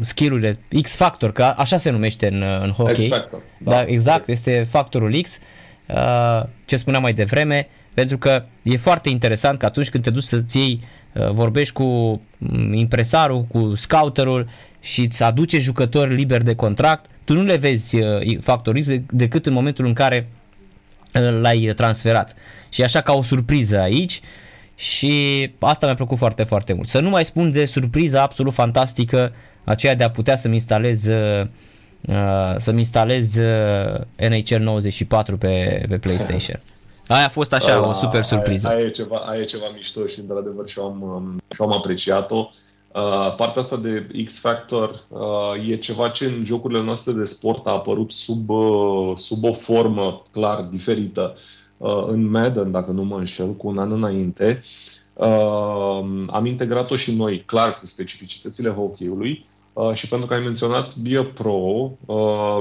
[0.00, 3.08] skill-urile X-Factor, că așa se numește în, în hockey.
[3.08, 3.40] X-Factor.
[3.58, 5.38] Da, da exact, este factorul X,
[5.86, 10.22] uh, ce spuneam mai devreme, pentru că e foarte interesant că atunci când te duci
[10.22, 14.48] să-ți iei, uh, vorbești cu mm, impresarul, cu scouterul
[14.80, 19.46] și îți aduce jucători liberi de contract, tu nu le vezi uh, factorul X decât
[19.46, 20.28] în momentul în care
[21.14, 22.34] uh, l-ai transferat.
[22.68, 24.20] Și așa ca o surpriză aici
[24.74, 25.12] și
[25.58, 26.88] asta mi-a plăcut foarte, foarte mult.
[26.88, 29.32] Să nu mai spun de surpriza absolut fantastică
[29.64, 31.46] aceea de a putea să-mi instalez uh,
[32.56, 33.36] să-mi instalez
[34.16, 36.60] NHL 94 pe, pe PlayStation.
[37.08, 38.68] Aia a fost așa, uh, o super surpriză.
[38.68, 41.72] Aia, aia, e ceva, aia e ceva mișto și într-adevăr și am, um, și am
[41.72, 42.50] apreciat-o.
[42.94, 47.70] Uh, partea asta de X-Factor uh, e ceva ce în jocurile noastre de sport a
[47.70, 51.36] apărut sub, uh, sub o formă clar diferită.
[51.76, 54.62] Uh, în Madden, dacă nu mă înșel, cu un an înainte,
[55.14, 59.57] uh, am integrat-o și noi, clar, cu specificitățile hockey-ului Uh,
[59.92, 62.58] și pentru că ai menționat BioPro, uh,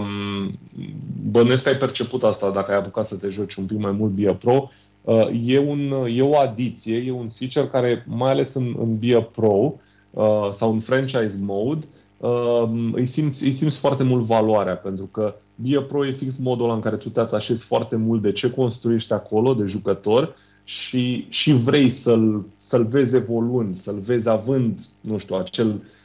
[1.30, 4.12] bănesc că ai perceput asta dacă ai apucat să te joci un pic mai mult
[4.12, 4.72] BioPro.
[5.02, 9.74] Uh, e, un, e o adiție, e un feature care, mai ales în, în BioPro
[10.12, 11.86] uh, sau în franchise mode,
[12.18, 16.74] uh, îi, simți, îi simți foarte mult valoarea, pentru că BioPro e fix modul ăla
[16.74, 21.54] în care tu te atașezi foarte mult de ce construiești acolo, de jucător, și, și
[21.54, 25.97] vrei să-l, să-l vezi evoluând, să-l vezi având, nu știu, acel uh, Uh,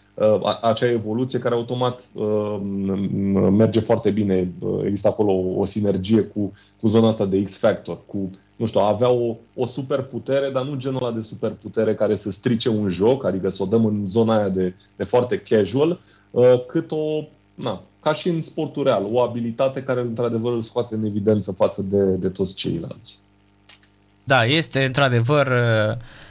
[0.62, 2.60] acea evoluție care automat uh,
[3.50, 4.52] merge foarte bine.
[4.58, 9.10] Uh, există acolo o sinergie cu, cu zona asta de X-Factor, cu, nu știu, avea
[9.10, 13.48] o, o superputere, dar nu genul ăla de superputere care să strice un joc, adică
[13.48, 16.00] să o dăm în zona aia de, de foarte casual,
[16.66, 21.04] cât o, na, ca și în sportul real, o abilitate care într-adevăr îl scoate în
[21.04, 23.18] evidență față de, de toți ceilalți.
[24.24, 25.48] Da, este într-adevăr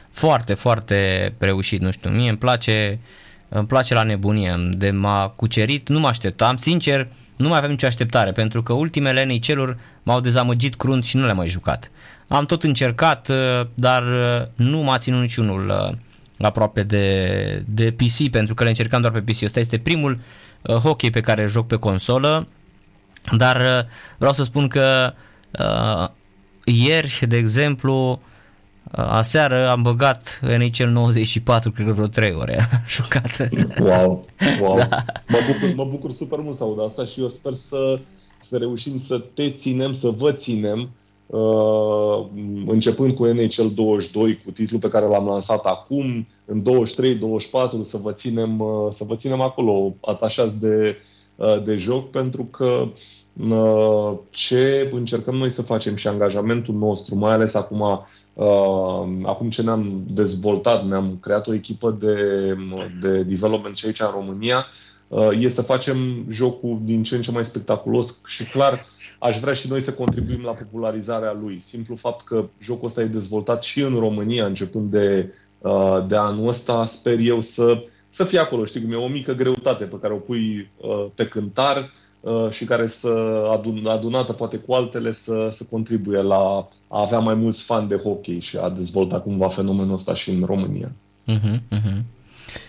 [0.10, 3.21] foarte, foarte reușit, nu știu, mie îmi place uh,
[3.54, 7.86] îmi place la nebunie, de m-a cucerit, nu mă așteptam, sincer, nu mai aveam nicio
[7.86, 11.92] așteptare, pentru că ultimele NHL-uri m-au dezamăgit crunt și nu le-am mai jucat.
[12.28, 15.98] Am tot încercat, uh, dar uh, nu m-a ținut niciunul uh,
[16.40, 19.42] aproape de, de PC, pentru că le încercam doar pe PC.
[19.42, 20.20] Ăsta este primul
[20.64, 22.48] hockey pe care îl joc pe consolă,
[23.38, 23.88] dar
[24.18, 25.14] vreau să spun că
[25.52, 26.10] uh,
[26.64, 28.22] ieri, de exemplu,
[28.92, 33.50] Aseară am băgat NHL 94, cred că vreo 3 ore jucat.
[33.80, 34.26] Wow,
[34.62, 34.78] wow.
[34.78, 35.04] Da.
[35.28, 38.00] Mă, bucur, mă bucur super mult să aud asta și eu sper să,
[38.40, 40.90] să reușim să te ținem, să vă ținem,
[41.26, 42.26] uh,
[42.68, 48.12] începând cu NHL 22, cu titlul pe care l-am lansat acum, în 23-24 să vă
[48.12, 50.98] ținem, uh, să vă ținem acolo atașați de,
[51.36, 52.88] uh, de joc, pentru că
[53.50, 58.06] uh, ce încercăm noi să facem și angajamentul nostru, mai ales acum
[58.42, 62.16] Uh, acum ce ne-am dezvoltat, ne-am creat o echipă de,
[63.02, 64.66] de development și aici în România,
[65.08, 68.86] uh, e să facem jocul din ce în ce mai spectaculos și clar
[69.20, 71.60] aș vrea și noi să contribuim la popularizarea lui.
[71.60, 76.48] Simplu fapt că jocul ăsta e dezvoltat și în România începând de, uh, de anul
[76.48, 78.66] ăsta, sper eu să, să fie acolo.
[78.66, 80.72] Știi cum e o mică greutate pe care o pui
[81.16, 81.92] pe cântar
[82.50, 83.10] și care să
[83.52, 87.96] adun, adunată poate cu altele să, să contribuie la a avea mai mulți fani de
[87.96, 90.92] hockey și a dezvolta cumva fenomenul ăsta și în România.
[91.28, 92.02] Uh-huh, uh-huh.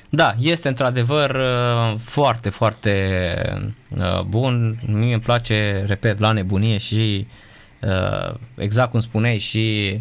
[0.08, 2.94] Da, este într-adevăr uh, foarte, foarte
[3.98, 4.78] uh, bun.
[4.86, 7.26] Mie îmi place, repet, la nebunie și
[7.80, 9.98] uh, exact cum spuneai și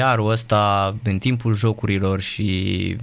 [0.00, 2.96] AR-ul ăsta în timpul jocurilor și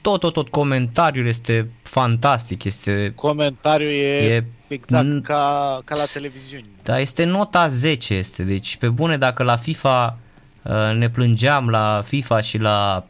[0.00, 2.64] tot, tot, tot comentariul este fantastic.
[2.64, 6.66] Este, comentariul e, e exact n- ca, ca la televiziuni.
[6.82, 10.18] Da, este nota 10 este, deci pe bune dacă la FIFA
[10.62, 13.06] uh, ne plângeam la FIFA și la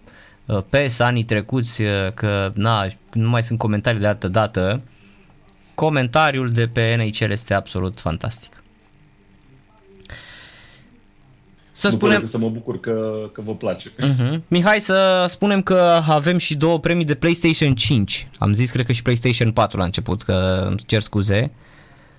[0.47, 4.83] uh, PES anii trecuți uh, că na, nu mai sunt comentarii de altă dată,
[5.75, 8.63] comentariul de pe NHL este absolut fantastic.
[11.77, 12.27] Să nu spunem...
[12.27, 13.91] să mă bucur că, că vă place.
[13.91, 14.39] Uh-huh.
[14.49, 18.29] Mihai, să spunem că avem și două premii de PlayStation 5.
[18.39, 21.51] Am zis, cred că și PlayStation 4 la început, că îmi cer scuze.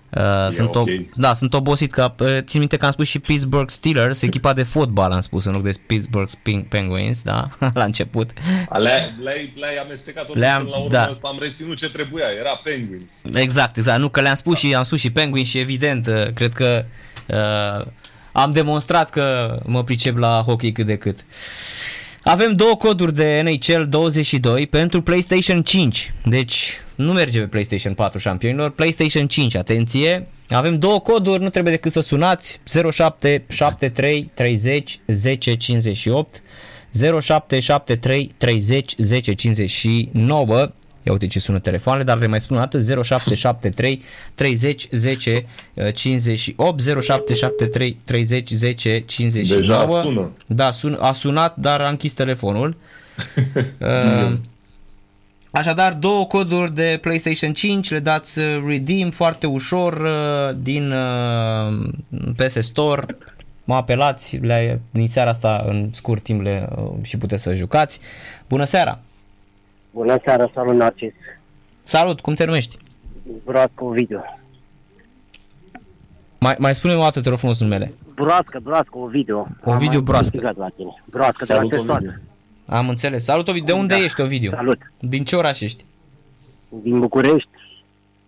[0.10, 1.10] Uh, sunt okay.
[1.12, 4.54] o, da, sunt obosit că uh, țin minte că am spus și Pittsburgh Steelers, echipa
[4.54, 6.32] de fotbal am spus în loc de Pittsburgh
[6.70, 8.30] Penguins, da, la început.
[8.70, 11.18] Le-ai, le-ai, le-ai amestecat le-am, la urmă, da.
[11.22, 13.12] am reținut ce trebuia, era Penguins.
[13.34, 16.54] Exact, exact, nu că le-am spus și am spus și Penguins și evident, uh, cred
[16.54, 16.86] că
[17.28, 17.86] uh,
[18.36, 21.26] am demonstrat că mă pricep la hockey cât de cât.
[22.24, 26.14] Avem două coduri de NHL 22 pentru PlayStation 5.
[26.24, 31.74] Deci nu merge pe PlayStation 4 șampionilor, PlayStation 5, atenție, avem două coduri, nu trebuie
[31.74, 32.60] decât să sunați
[32.92, 36.42] 0773 30 10 58
[37.22, 40.72] 0773 30 10 59
[41.06, 44.02] Ia uite ce sună telefoanele, dar le mai spun o dată 0773
[44.36, 45.46] 30 10
[45.94, 50.32] 58 0773 30 10 59 Deja sună.
[50.46, 52.76] Da, sun, a sunat, dar a închis telefonul.
[53.80, 54.34] uh,
[55.52, 61.90] Așadar, două coduri de PlayStation 5 le dați uh, redeem foarte ușor uh, din uh,
[62.36, 63.18] PS Store.
[63.64, 66.70] Mă apelați le, din seara asta în scurt timp le,
[67.02, 68.00] și puteți să jucați.
[68.48, 69.00] Bună seara!
[69.96, 71.14] Bună seara, salut Narcis.
[71.84, 72.78] Salut, cum te numești?
[73.46, 74.24] Broască Ovidiu.
[76.40, 77.94] Mai, mai spune o dată, te rog frumos numele.
[78.16, 79.48] Broască, Broască Ovidiu.
[79.64, 80.30] Ovidiu Am Broască.
[80.30, 81.04] câștigat la tine.
[81.06, 82.04] Broască de la Salut, Testoată.
[82.04, 82.22] Ovidiu.
[82.68, 83.24] Am înțeles.
[83.24, 83.66] Salut, Ovidiu.
[83.66, 84.04] De unde Da.
[84.04, 84.52] ești, Ovidiu?
[84.52, 84.80] Salut.
[85.00, 85.86] Din ce oraș ești?
[86.70, 87.50] Din București?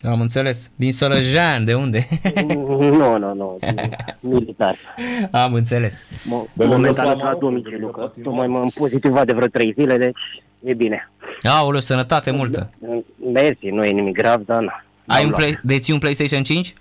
[0.04, 0.72] Am înțeles.
[0.76, 2.08] Din Sălăjean, de unde?
[2.46, 3.58] nu, nu, nu.
[3.62, 3.76] din
[4.20, 4.76] Militar.
[5.32, 6.04] Am înțeles.
[6.04, 8.24] Mo- De lângă Momentan Flama, la de domiciliu, lângă că Patimon.
[8.24, 10.18] tocmai m-am pozitivat de vreo trei zile, deci
[10.64, 11.10] e bine.
[11.44, 12.70] Aoleu, sănătate multă.
[13.34, 14.84] Mersi, nu e nimic grav, dar na.
[15.08, 15.42] Ai Am un luat.
[15.42, 16.74] play, deții un PlayStation 5?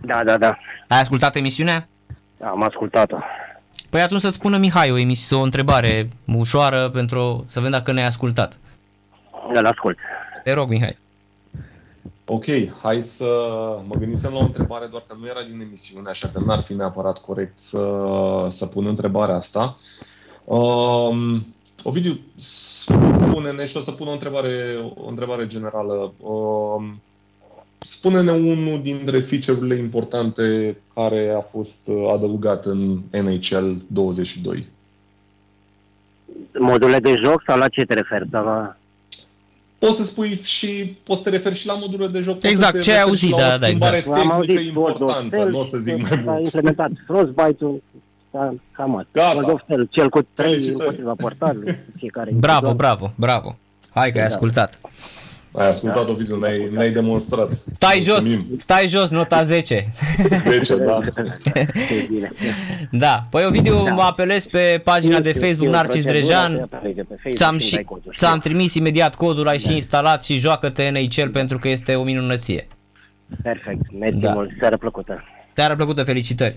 [0.00, 0.58] Da, da, da.
[0.88, 1.88] Ai ascultat emisiunea?
[2.44, 3.16] Am ascultat-o.
[3.90, 8.06] Păi atunci să-ți spună Mihai o, emis- o întrebare ușoară pentru să vedem dacă ne-ai
[8.06, 8.58] ascultat.
[9.52, 9.98] Îl ascult.
[10.44, 10.96] Te rog, Mihai.
[12.28, 12.44] Ok,
[12.82, 13.24] hai să
[13.86, 16.74] mă gândisem la o întrebare, doar că nu era din emisiune, așa că n-ar fi
[16.74, 18.06] neapărat corect să,
[18.50, 19.76] să pun întrebarea asta.
[20.44, 21.46] Um,
[21.82, 26.12] Ovidiu, spune-ne și o să pun o întrebare, o întrebare generală.
[26.18, 27.00] Um,
[27.78, 34.66] spune-ne unul dintre feature-urile importante care a fost uh, adăugat în NHL 22.
[36.58, 38.28] Module de joc sau la ce te referi?
[38.30, 38.76] Sau la...
[39.78, 42.34] Poți să spui și, poți să te referi și la modurile de joc.
[42.34, 44.16] poți Exact, să te ce ai referi auzit, și la da, o da, schimbare exact.
[44.16, 46.44] Am tehnică auzit World of importantă, Cell, nu o să zic mai s-a mult.
[46.44, 47.82] implementat Frostbite-ul,
[48.30, 49.08] s-a cam asta.
[49.12, 49.34] Gata.
[49.34, 50.78] World of Cell, cel cu trei Felicitări.
[50.84, 52.30] împotriva portarului, fiecare.
[52.34, 52.96] Bravo, individual.
[52.96, 53.56] bravo, bravo.
[53.90, 54.34] Hai că ai Da.
[54.34, 54.80] ascultat.
[55.56, 57.50] Ai ascultat-o, Vizu, ne-ai, ne-ai demonstrat.
[57.72, 58.58] Stai jos, Mulțumim.
[58.58, 59.92] stai jos, nota 10.
[60.48, 60.98] 10, da.
[61.54, 62.32] E bine.
[62.90, 63.92] Da, păi Ovidiu, Da.
[63.94, 66.68] mă apelez pe pagina de Știu, Facebook știu, Narcis procedura, Drejan.
[66.68, 68.50] te apelezi pe Facebook, Ți-am, îmi și, dai codul, ți-am știu.
[68.50, 72.66] trimis imediat codul, ai și instalat și joacă-te NHL pentru că este o minunăție.
[73.42, 74.32] Perfect, mersi Da.
[74.32, 75.24] mult, seară plăcută.
[75.52, 76.56] Te-ar plăcută, felicitări.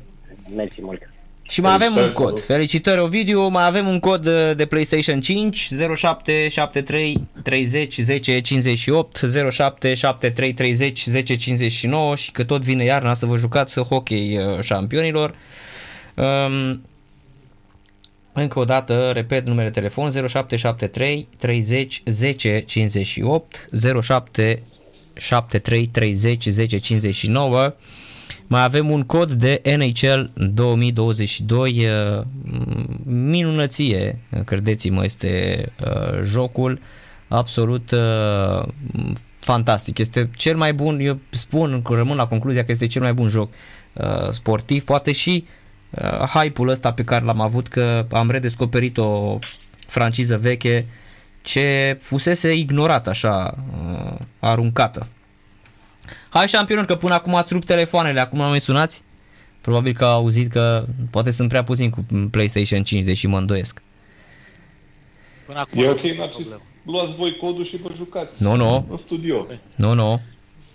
[0.55, 1.01] Mersi mult.
[1.49, 2.27] Și mai avem un Felicitări, cod.
[2.27, 2.45] salut.
[2.45, 9.17] Felicitări Ovidiu, mai avem un cod uh, de PlayStation 5 0773 30 10 58
[9.51, 15.35] 0773 30 10 59 și că tot vine iarna să vă jucați hockey uh, șampionilor.
[16.15, 16.81] Um,
[18.33, 23.69] încă o dată, repet numele telefon 0773 30 10 58
[24.01, 27.73] 0773 30 10 59
[28.47, 32.25] mai avem un cod de NHL 2022, uh,
[33.05, 36.79] minunăție, credeți-mă, este uh, jocul
[37.27, 38.67] absolut uh,
[39.39, 39.97] fantastic.
[39.97, 43.53] Este cel mai bun, eu spun, rămân la concluzia că este cel mai bun joc
[43.93, 45.45] uh, sportiv, poate și
[45.89, 49.39] uh, hype-ul ăsta pe care l-am avut că am redescoperit o
[49.87, 50.85] franciză veche
[51.41, 55.07] ce fusese ignorată așa, uh, aruncată.
[56.29, 59.03] Hai șampionul că până acum ați rupt telefoanele, acum nu mai sunați?
[59.61, 63.81] Probabil că au auzit că poate sunt prea puțin cu PlayStation 5, deși mă îndoiesc.
[65.45, 66.35] Până acum E nu ok, e Narcis.
[66.35, 66.61] problemă.
[66.85, 68.43] Luați voi codul și vă jucați.
[68.43, 69.47] Nu, nu, În studio.
[69.75, 70.21] nu, nu.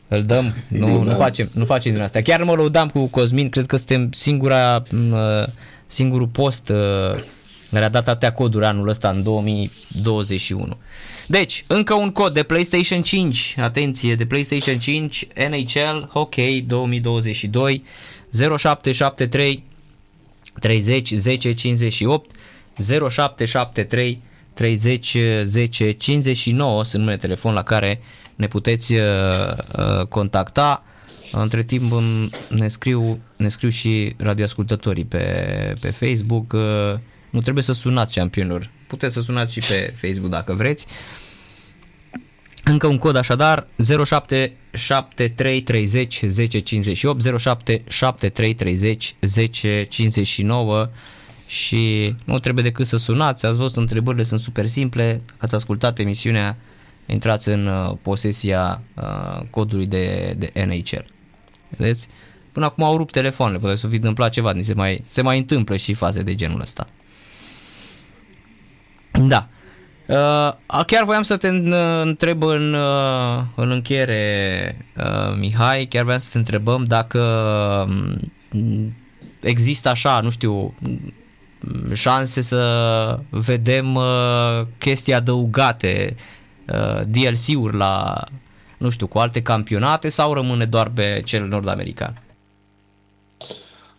[0.08, 2.20] Îl dăm, nu, nu facem, nu facem din asta.
[2.20, 5.16] Chiar mă lăudam cu Cosmin, cred că suntem singura, m,
[5.86, 7.22] singurul post uh,
[7.70, 10.76] care a dat atâtea coduri anul ăsta în 2021.
[11.28, 17.82] Deci, încă un cod de PlayStation 5, atenție, de PlayStation 5 NHL Hockey 2022
[18.56, 19.62] 0773
[20.60, 22.30] 30 10 58
[23.10, 24.22] 0773
[24.54, 28.00] 30 10 59 sunt numele telefon la care
[28.34, 29.00] ne puteți uh,
[29.78, 30.84] uh, contacta.
[31.32, 36.52] Între timp îmi- ne scriu, ne scriu și radioascultătorii pe, pe Facebook.
[36.52, 36.60] uh,
[37.30, 38.70] Nu trebuie să sunați campionilor.
[38.86, 40.86] Puteți să sunați și pe Facebook dacă vreți.
[42.64, 43.66] Încă un cod așadar
[44.04, 50.88] 077330 1058 077330 1059
[51.46, 55.98] și nu trebuie decât să sunați, ați văzut întrebările sunt super simple, dacă ați ascultat
[55.98, 56.56] emisiunea
[57.06, 61.04] intrați în uh, posesia uh, codului de, de NHL.
[61.68, 62.08] Vedeți?
[62.52, 65.38] Până acum au rupt telefoanele, poate să fi întâmplat ceva, ni se mai, se mai
[65.38, 66.88] întâmplă și faze de genul ăsta.
[69.20, 69.48] Da.
[70.06, 76.28] Uh, chiar voiam să te întreb în, uh, în încheiere, uh, Mihai, chiar voiam să
[76.32, 77.20] te întrebăm dacă
[77.88, 79.02] um,
[79.40, 80.74] există așa, nu știu,
[81.92, 86.16] șanse să vedem uh, chestii adăugate,
[86.68, 88.24] uh, DLC-uri la,
[88.78, 92.22] nu știu, cu alte campionate sau rămâne doar pe cel nord-american?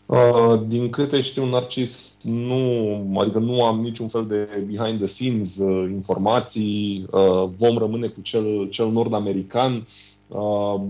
[0.05, 5.57] Uh, din câte știu, Narcis, nu, adică nu am niciun fel de behind the scenes
[5.57, 7.05] uh, informații.
[7.11, 9.87] Uh, vom rămâne cu cel, cel nord-american,
[10.27, 10.81] uh,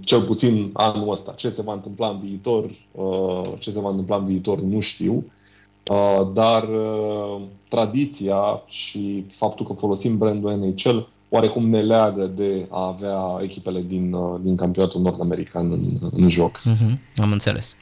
[0.00, 1.32] cel puțin anul ăsta.
[1.32, 5.24] Ce se va întâmpla în viitor, uh, ce se va întâmpla în viitor, nu știu.
[5.90, 10.98] Uh, dar uh, tradiția și faptul că folosim brandul NHL
[11.28, 16.58] oarecum ne leagă de a avea echipele din, uh, din campionatul nord-american în, în joc.
[16.58, 17.76] Uh-huh, am înțeles.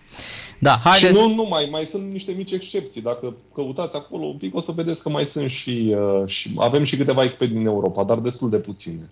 [0.59, 1.15] Da, haideți...
[1.15, 3.03] Și nu numai, mai sunt niște mici excepții.
[3.03, 6.85] Dacă căutați acolo un pic, o să vedeți că mai sunt și, uh, și avem
[6.85, 9.11] și câteva echipe din Europa, dar destul de puține.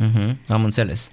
[0.00, 1.10] Uh-huh, am înțeles.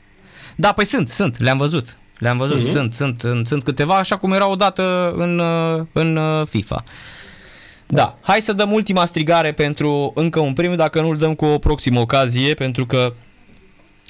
[0.58, 1.98] Da, păi sunt, sunt, le-am văzut.
[2.18, 2.72] Le-am văzut, uh-huh.
[2.72, 6.84] sunt, sunt, sunt, sunt câteva, așa cum erau odată în, uh, în uh, FIFA.
[7.94, 11.46] Da, hai să dăm ultima strigare pentru încă un premiu, dacă nu îl dăm cu
[11.46, 13.14] o proximă ocazie, pentru că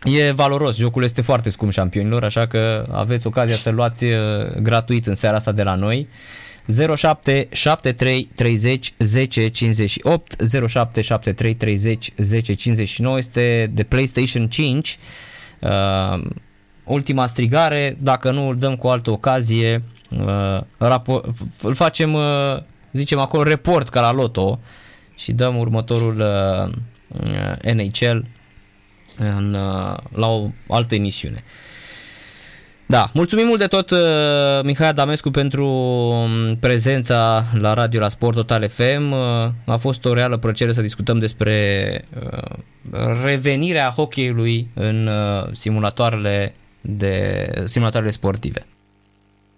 [0.03, 0.77] e valoros.
[0.77, 4.11] Jocul este foarte scump șampionilor, așa că aveți ocazia să luați uh,
[4.61, 6.07] gratuit în seara asta de la noi.
[6.95, 10.35] 0773 30 10 58
[10.67, 14.97] 0773 30 10 59 este de PlayStation 5
[15.59, 16.23] uh,
[16.83, 21.21] ultima strigare dacă nu îl dăm cu altă ocazie uh, rapo-
[21.61, 22.23] îl facem uh,
[22.91, 24.59] zicem acolo report ca la loto
[25.15, 26.73] și dăm următorul uh,
[27.07, 28.25] uh NHL
[29.17, 31.43] în, uh, la o altă emisiune.
[32.91, 33.99] Da, mulțumim mult de tot uh,
[34.63, 39.11] Mihai Adamescu pentru um, prezența la radio la Sport Total FM.
[39.11, 39.17] Uh,
[39.65, 42.55] a fost o reală plăcere să discutăm despre uh,
[43.23, 48.65] revenirea hockeyului în uh, simulatoarele de simulatoarele sportive.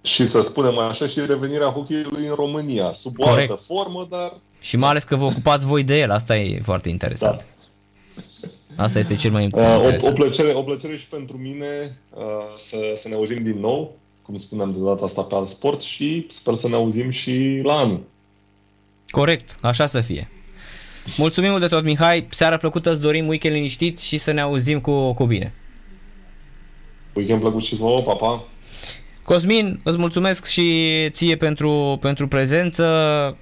[0.03, 3.49] Și să spunem așa și revenirea hockeyului în România, sub o Corect.
[3.49, 4.33] altă formă, dar...
[4.59, 7.37] Și mai ales că vă ocupați voi de el, asta e foarte interesant.
[7.37, 8.83] Da.
[8.83, 10.01] Asta este cel mai important.
[10.01, 12.23] Uh, o, o, plăcere, o plăcere și pentru mine uh,
[12.57, 16.27] să, să ne auzim din nou, cum spuneam de data asta pe alt sport și
[16.31, 18.01] sper să ne auzim și la anul.
[19.09, 20.29] Corect, așa să fie.
[21.17, 22.27] Mulțumim mult de tot, Mihai.
[22.29, 25.53] Seara plăcută, îți dorim weekend liniștit și să ne auzim cu, cu bine.
[27.13, 28.43] Weekend plăcut și vouă, pa, pa.
[29.23, 32.85] Cosmin, îți mulțumesc și ție pentru, pentru prezență.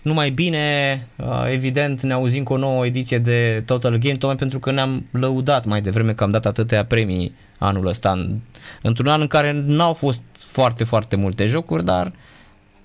[0.01, 4.59] Numai bine, uh, evident, ne auzim cu o nouă ediție de Total Game, tocmai pentru
[4.59, 8.39] că ne-am lăudat mai devreme că am dat atâtea premii anul ăsta,
[8.81, 12.11] într-un an în care n-au fost foarte, foarte multe jocuri, dar,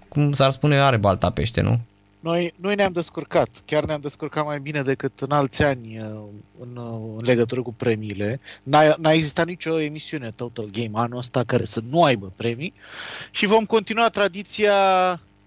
[0.09, 1.81] cum s-ar spune, are balta pește, nu?
[2.21, 6.09] Noi, noi ne-am descurcat, chiar ne-am descurcat mai bine decât în alți ani uh,
[6.59, 8.41] în, uh, în legătură cu premiile.
[8.63, 12.75] N-a, n-a existat nicio emisiune Total Game anul ăsta care să nu aibă premii
[13.31, 14.75] și vom continua tradiția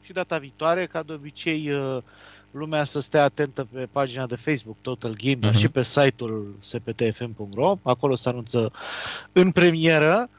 [0.02, 1.98] și data viitoare, ca de obicei uh,
[2.52, 5.40] lumea să stea atentă pe pagina de Facebook Total Game, uh-huh.
[5.40, 5.60] dar mhm.
[5.60, 8.72] și pe site-ul sptfm.ro, acolo se anunță
[9.32, 10.30] în premieră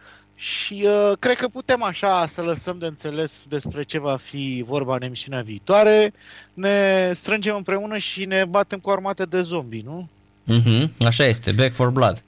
[0.40, 4.94] și uh, cred că putem așa să lăsăm de înțeles despre ce va fi vorba
[4.94, 6.12] în emisiunea viitoare.
[6.54, 10.08] Ne strângem împreună și ne batem cu armate de zombi, nu?
[10.44, 12.22] Mhm, așa este, Back for Blood.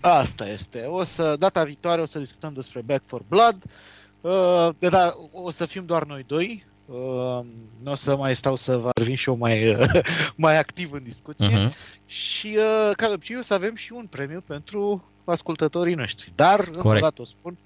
[0.00, 0.84] Asta este.
[0.86, 3.56] O să, data viitoare o să discutăm despre Back for Blood.
[4.20, 6.64] Uh, de da, o să fim doar noi doi.
[6.86, 7.40] Uh,
[7.82, 9.88] nu o să mai stau să vă revin și eu mai, uh,
[10.44, 11.68] mai activ în discuție.
[11.68, 11.72] Uh-huh.
[12.06, 16.32] Și uh, ca de obicei o să avem și un premiu pentru ascultătorii noștri.
[16.34, 16.76] Dar, Corect.
[16.76, 17.56] încă o dată o spun,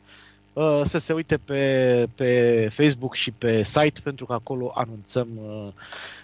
[0.53, 5.73] uh, să se uite pe, pe Facebook și pe site, pentru că acolo anunțăm uh,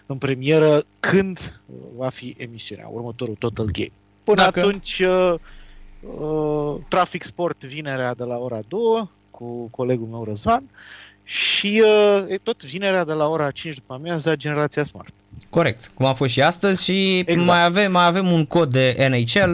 [0.07, 1.61] în premieră când
[1.97, 3.93] va fi emisiunea, următorul Total Game.
[4.25, 4.61] Până Dacă...
[4.61, 5.35] atunci, uh,
[6.89, 10.71] Trafic Sport vinerea de la ora 2 cu colegul meu Răzvan
[11.25, 11.83] și
[12.43, 15.15] tot vinerea de la ora 5 după amiază Generația Smart.
[15.57, 17.45] Corect, cum a fost și astăzi și exact.
[17.45, 19.51] mai, avem, mai avem un cod de NHL.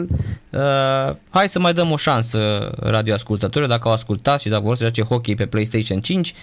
[0.49, 4.81] Uh, hai să mai dăm o șansă radioascultătorilor dacă au ascultat și dacă vor să
[4.81, 6.33] joace hockey pe PlayStation 5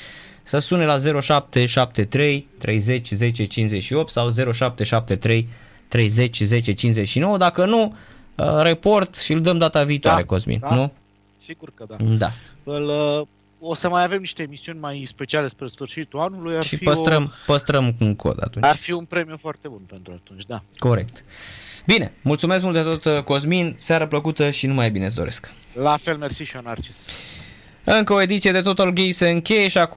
[0.42, 5.48] să sune la 0773 30 10 58 sau 0773
[5.88, 7.36] 30 10 59.
[7.36, 7.96] Dacă nu,
[8.36, 10.92] uh, report și îl dăm data viitoare, da, Cosmin, da, nu?
[11.36, 11.96] Sigur că da.
[12.04, 12.32] Da.
[12.64, 13.26] Îl, uh,
[13.60, 16.56] o să mai avem niște emisiuni mai speciale spre sfârșitul anului.
[16.56, 17.52] Ar și fi păstrăm, o...
[17.52, 18.64] păstrăm un cod atunci.
[18.64, 20.62] Ar fi un premiu foarte bun pentru atunci, da.
[20.78, 21.24] Corect.
[21.86, 25.52] Bine, mulțumesc mult de tot, Cosmin, seară plăcută și numai bine îți doresc.
[25.72, 27.04] La fel, mersi și eu, Narcis.
[27.84, 29.88] Încă o ediție de Total Gay se încheie și acum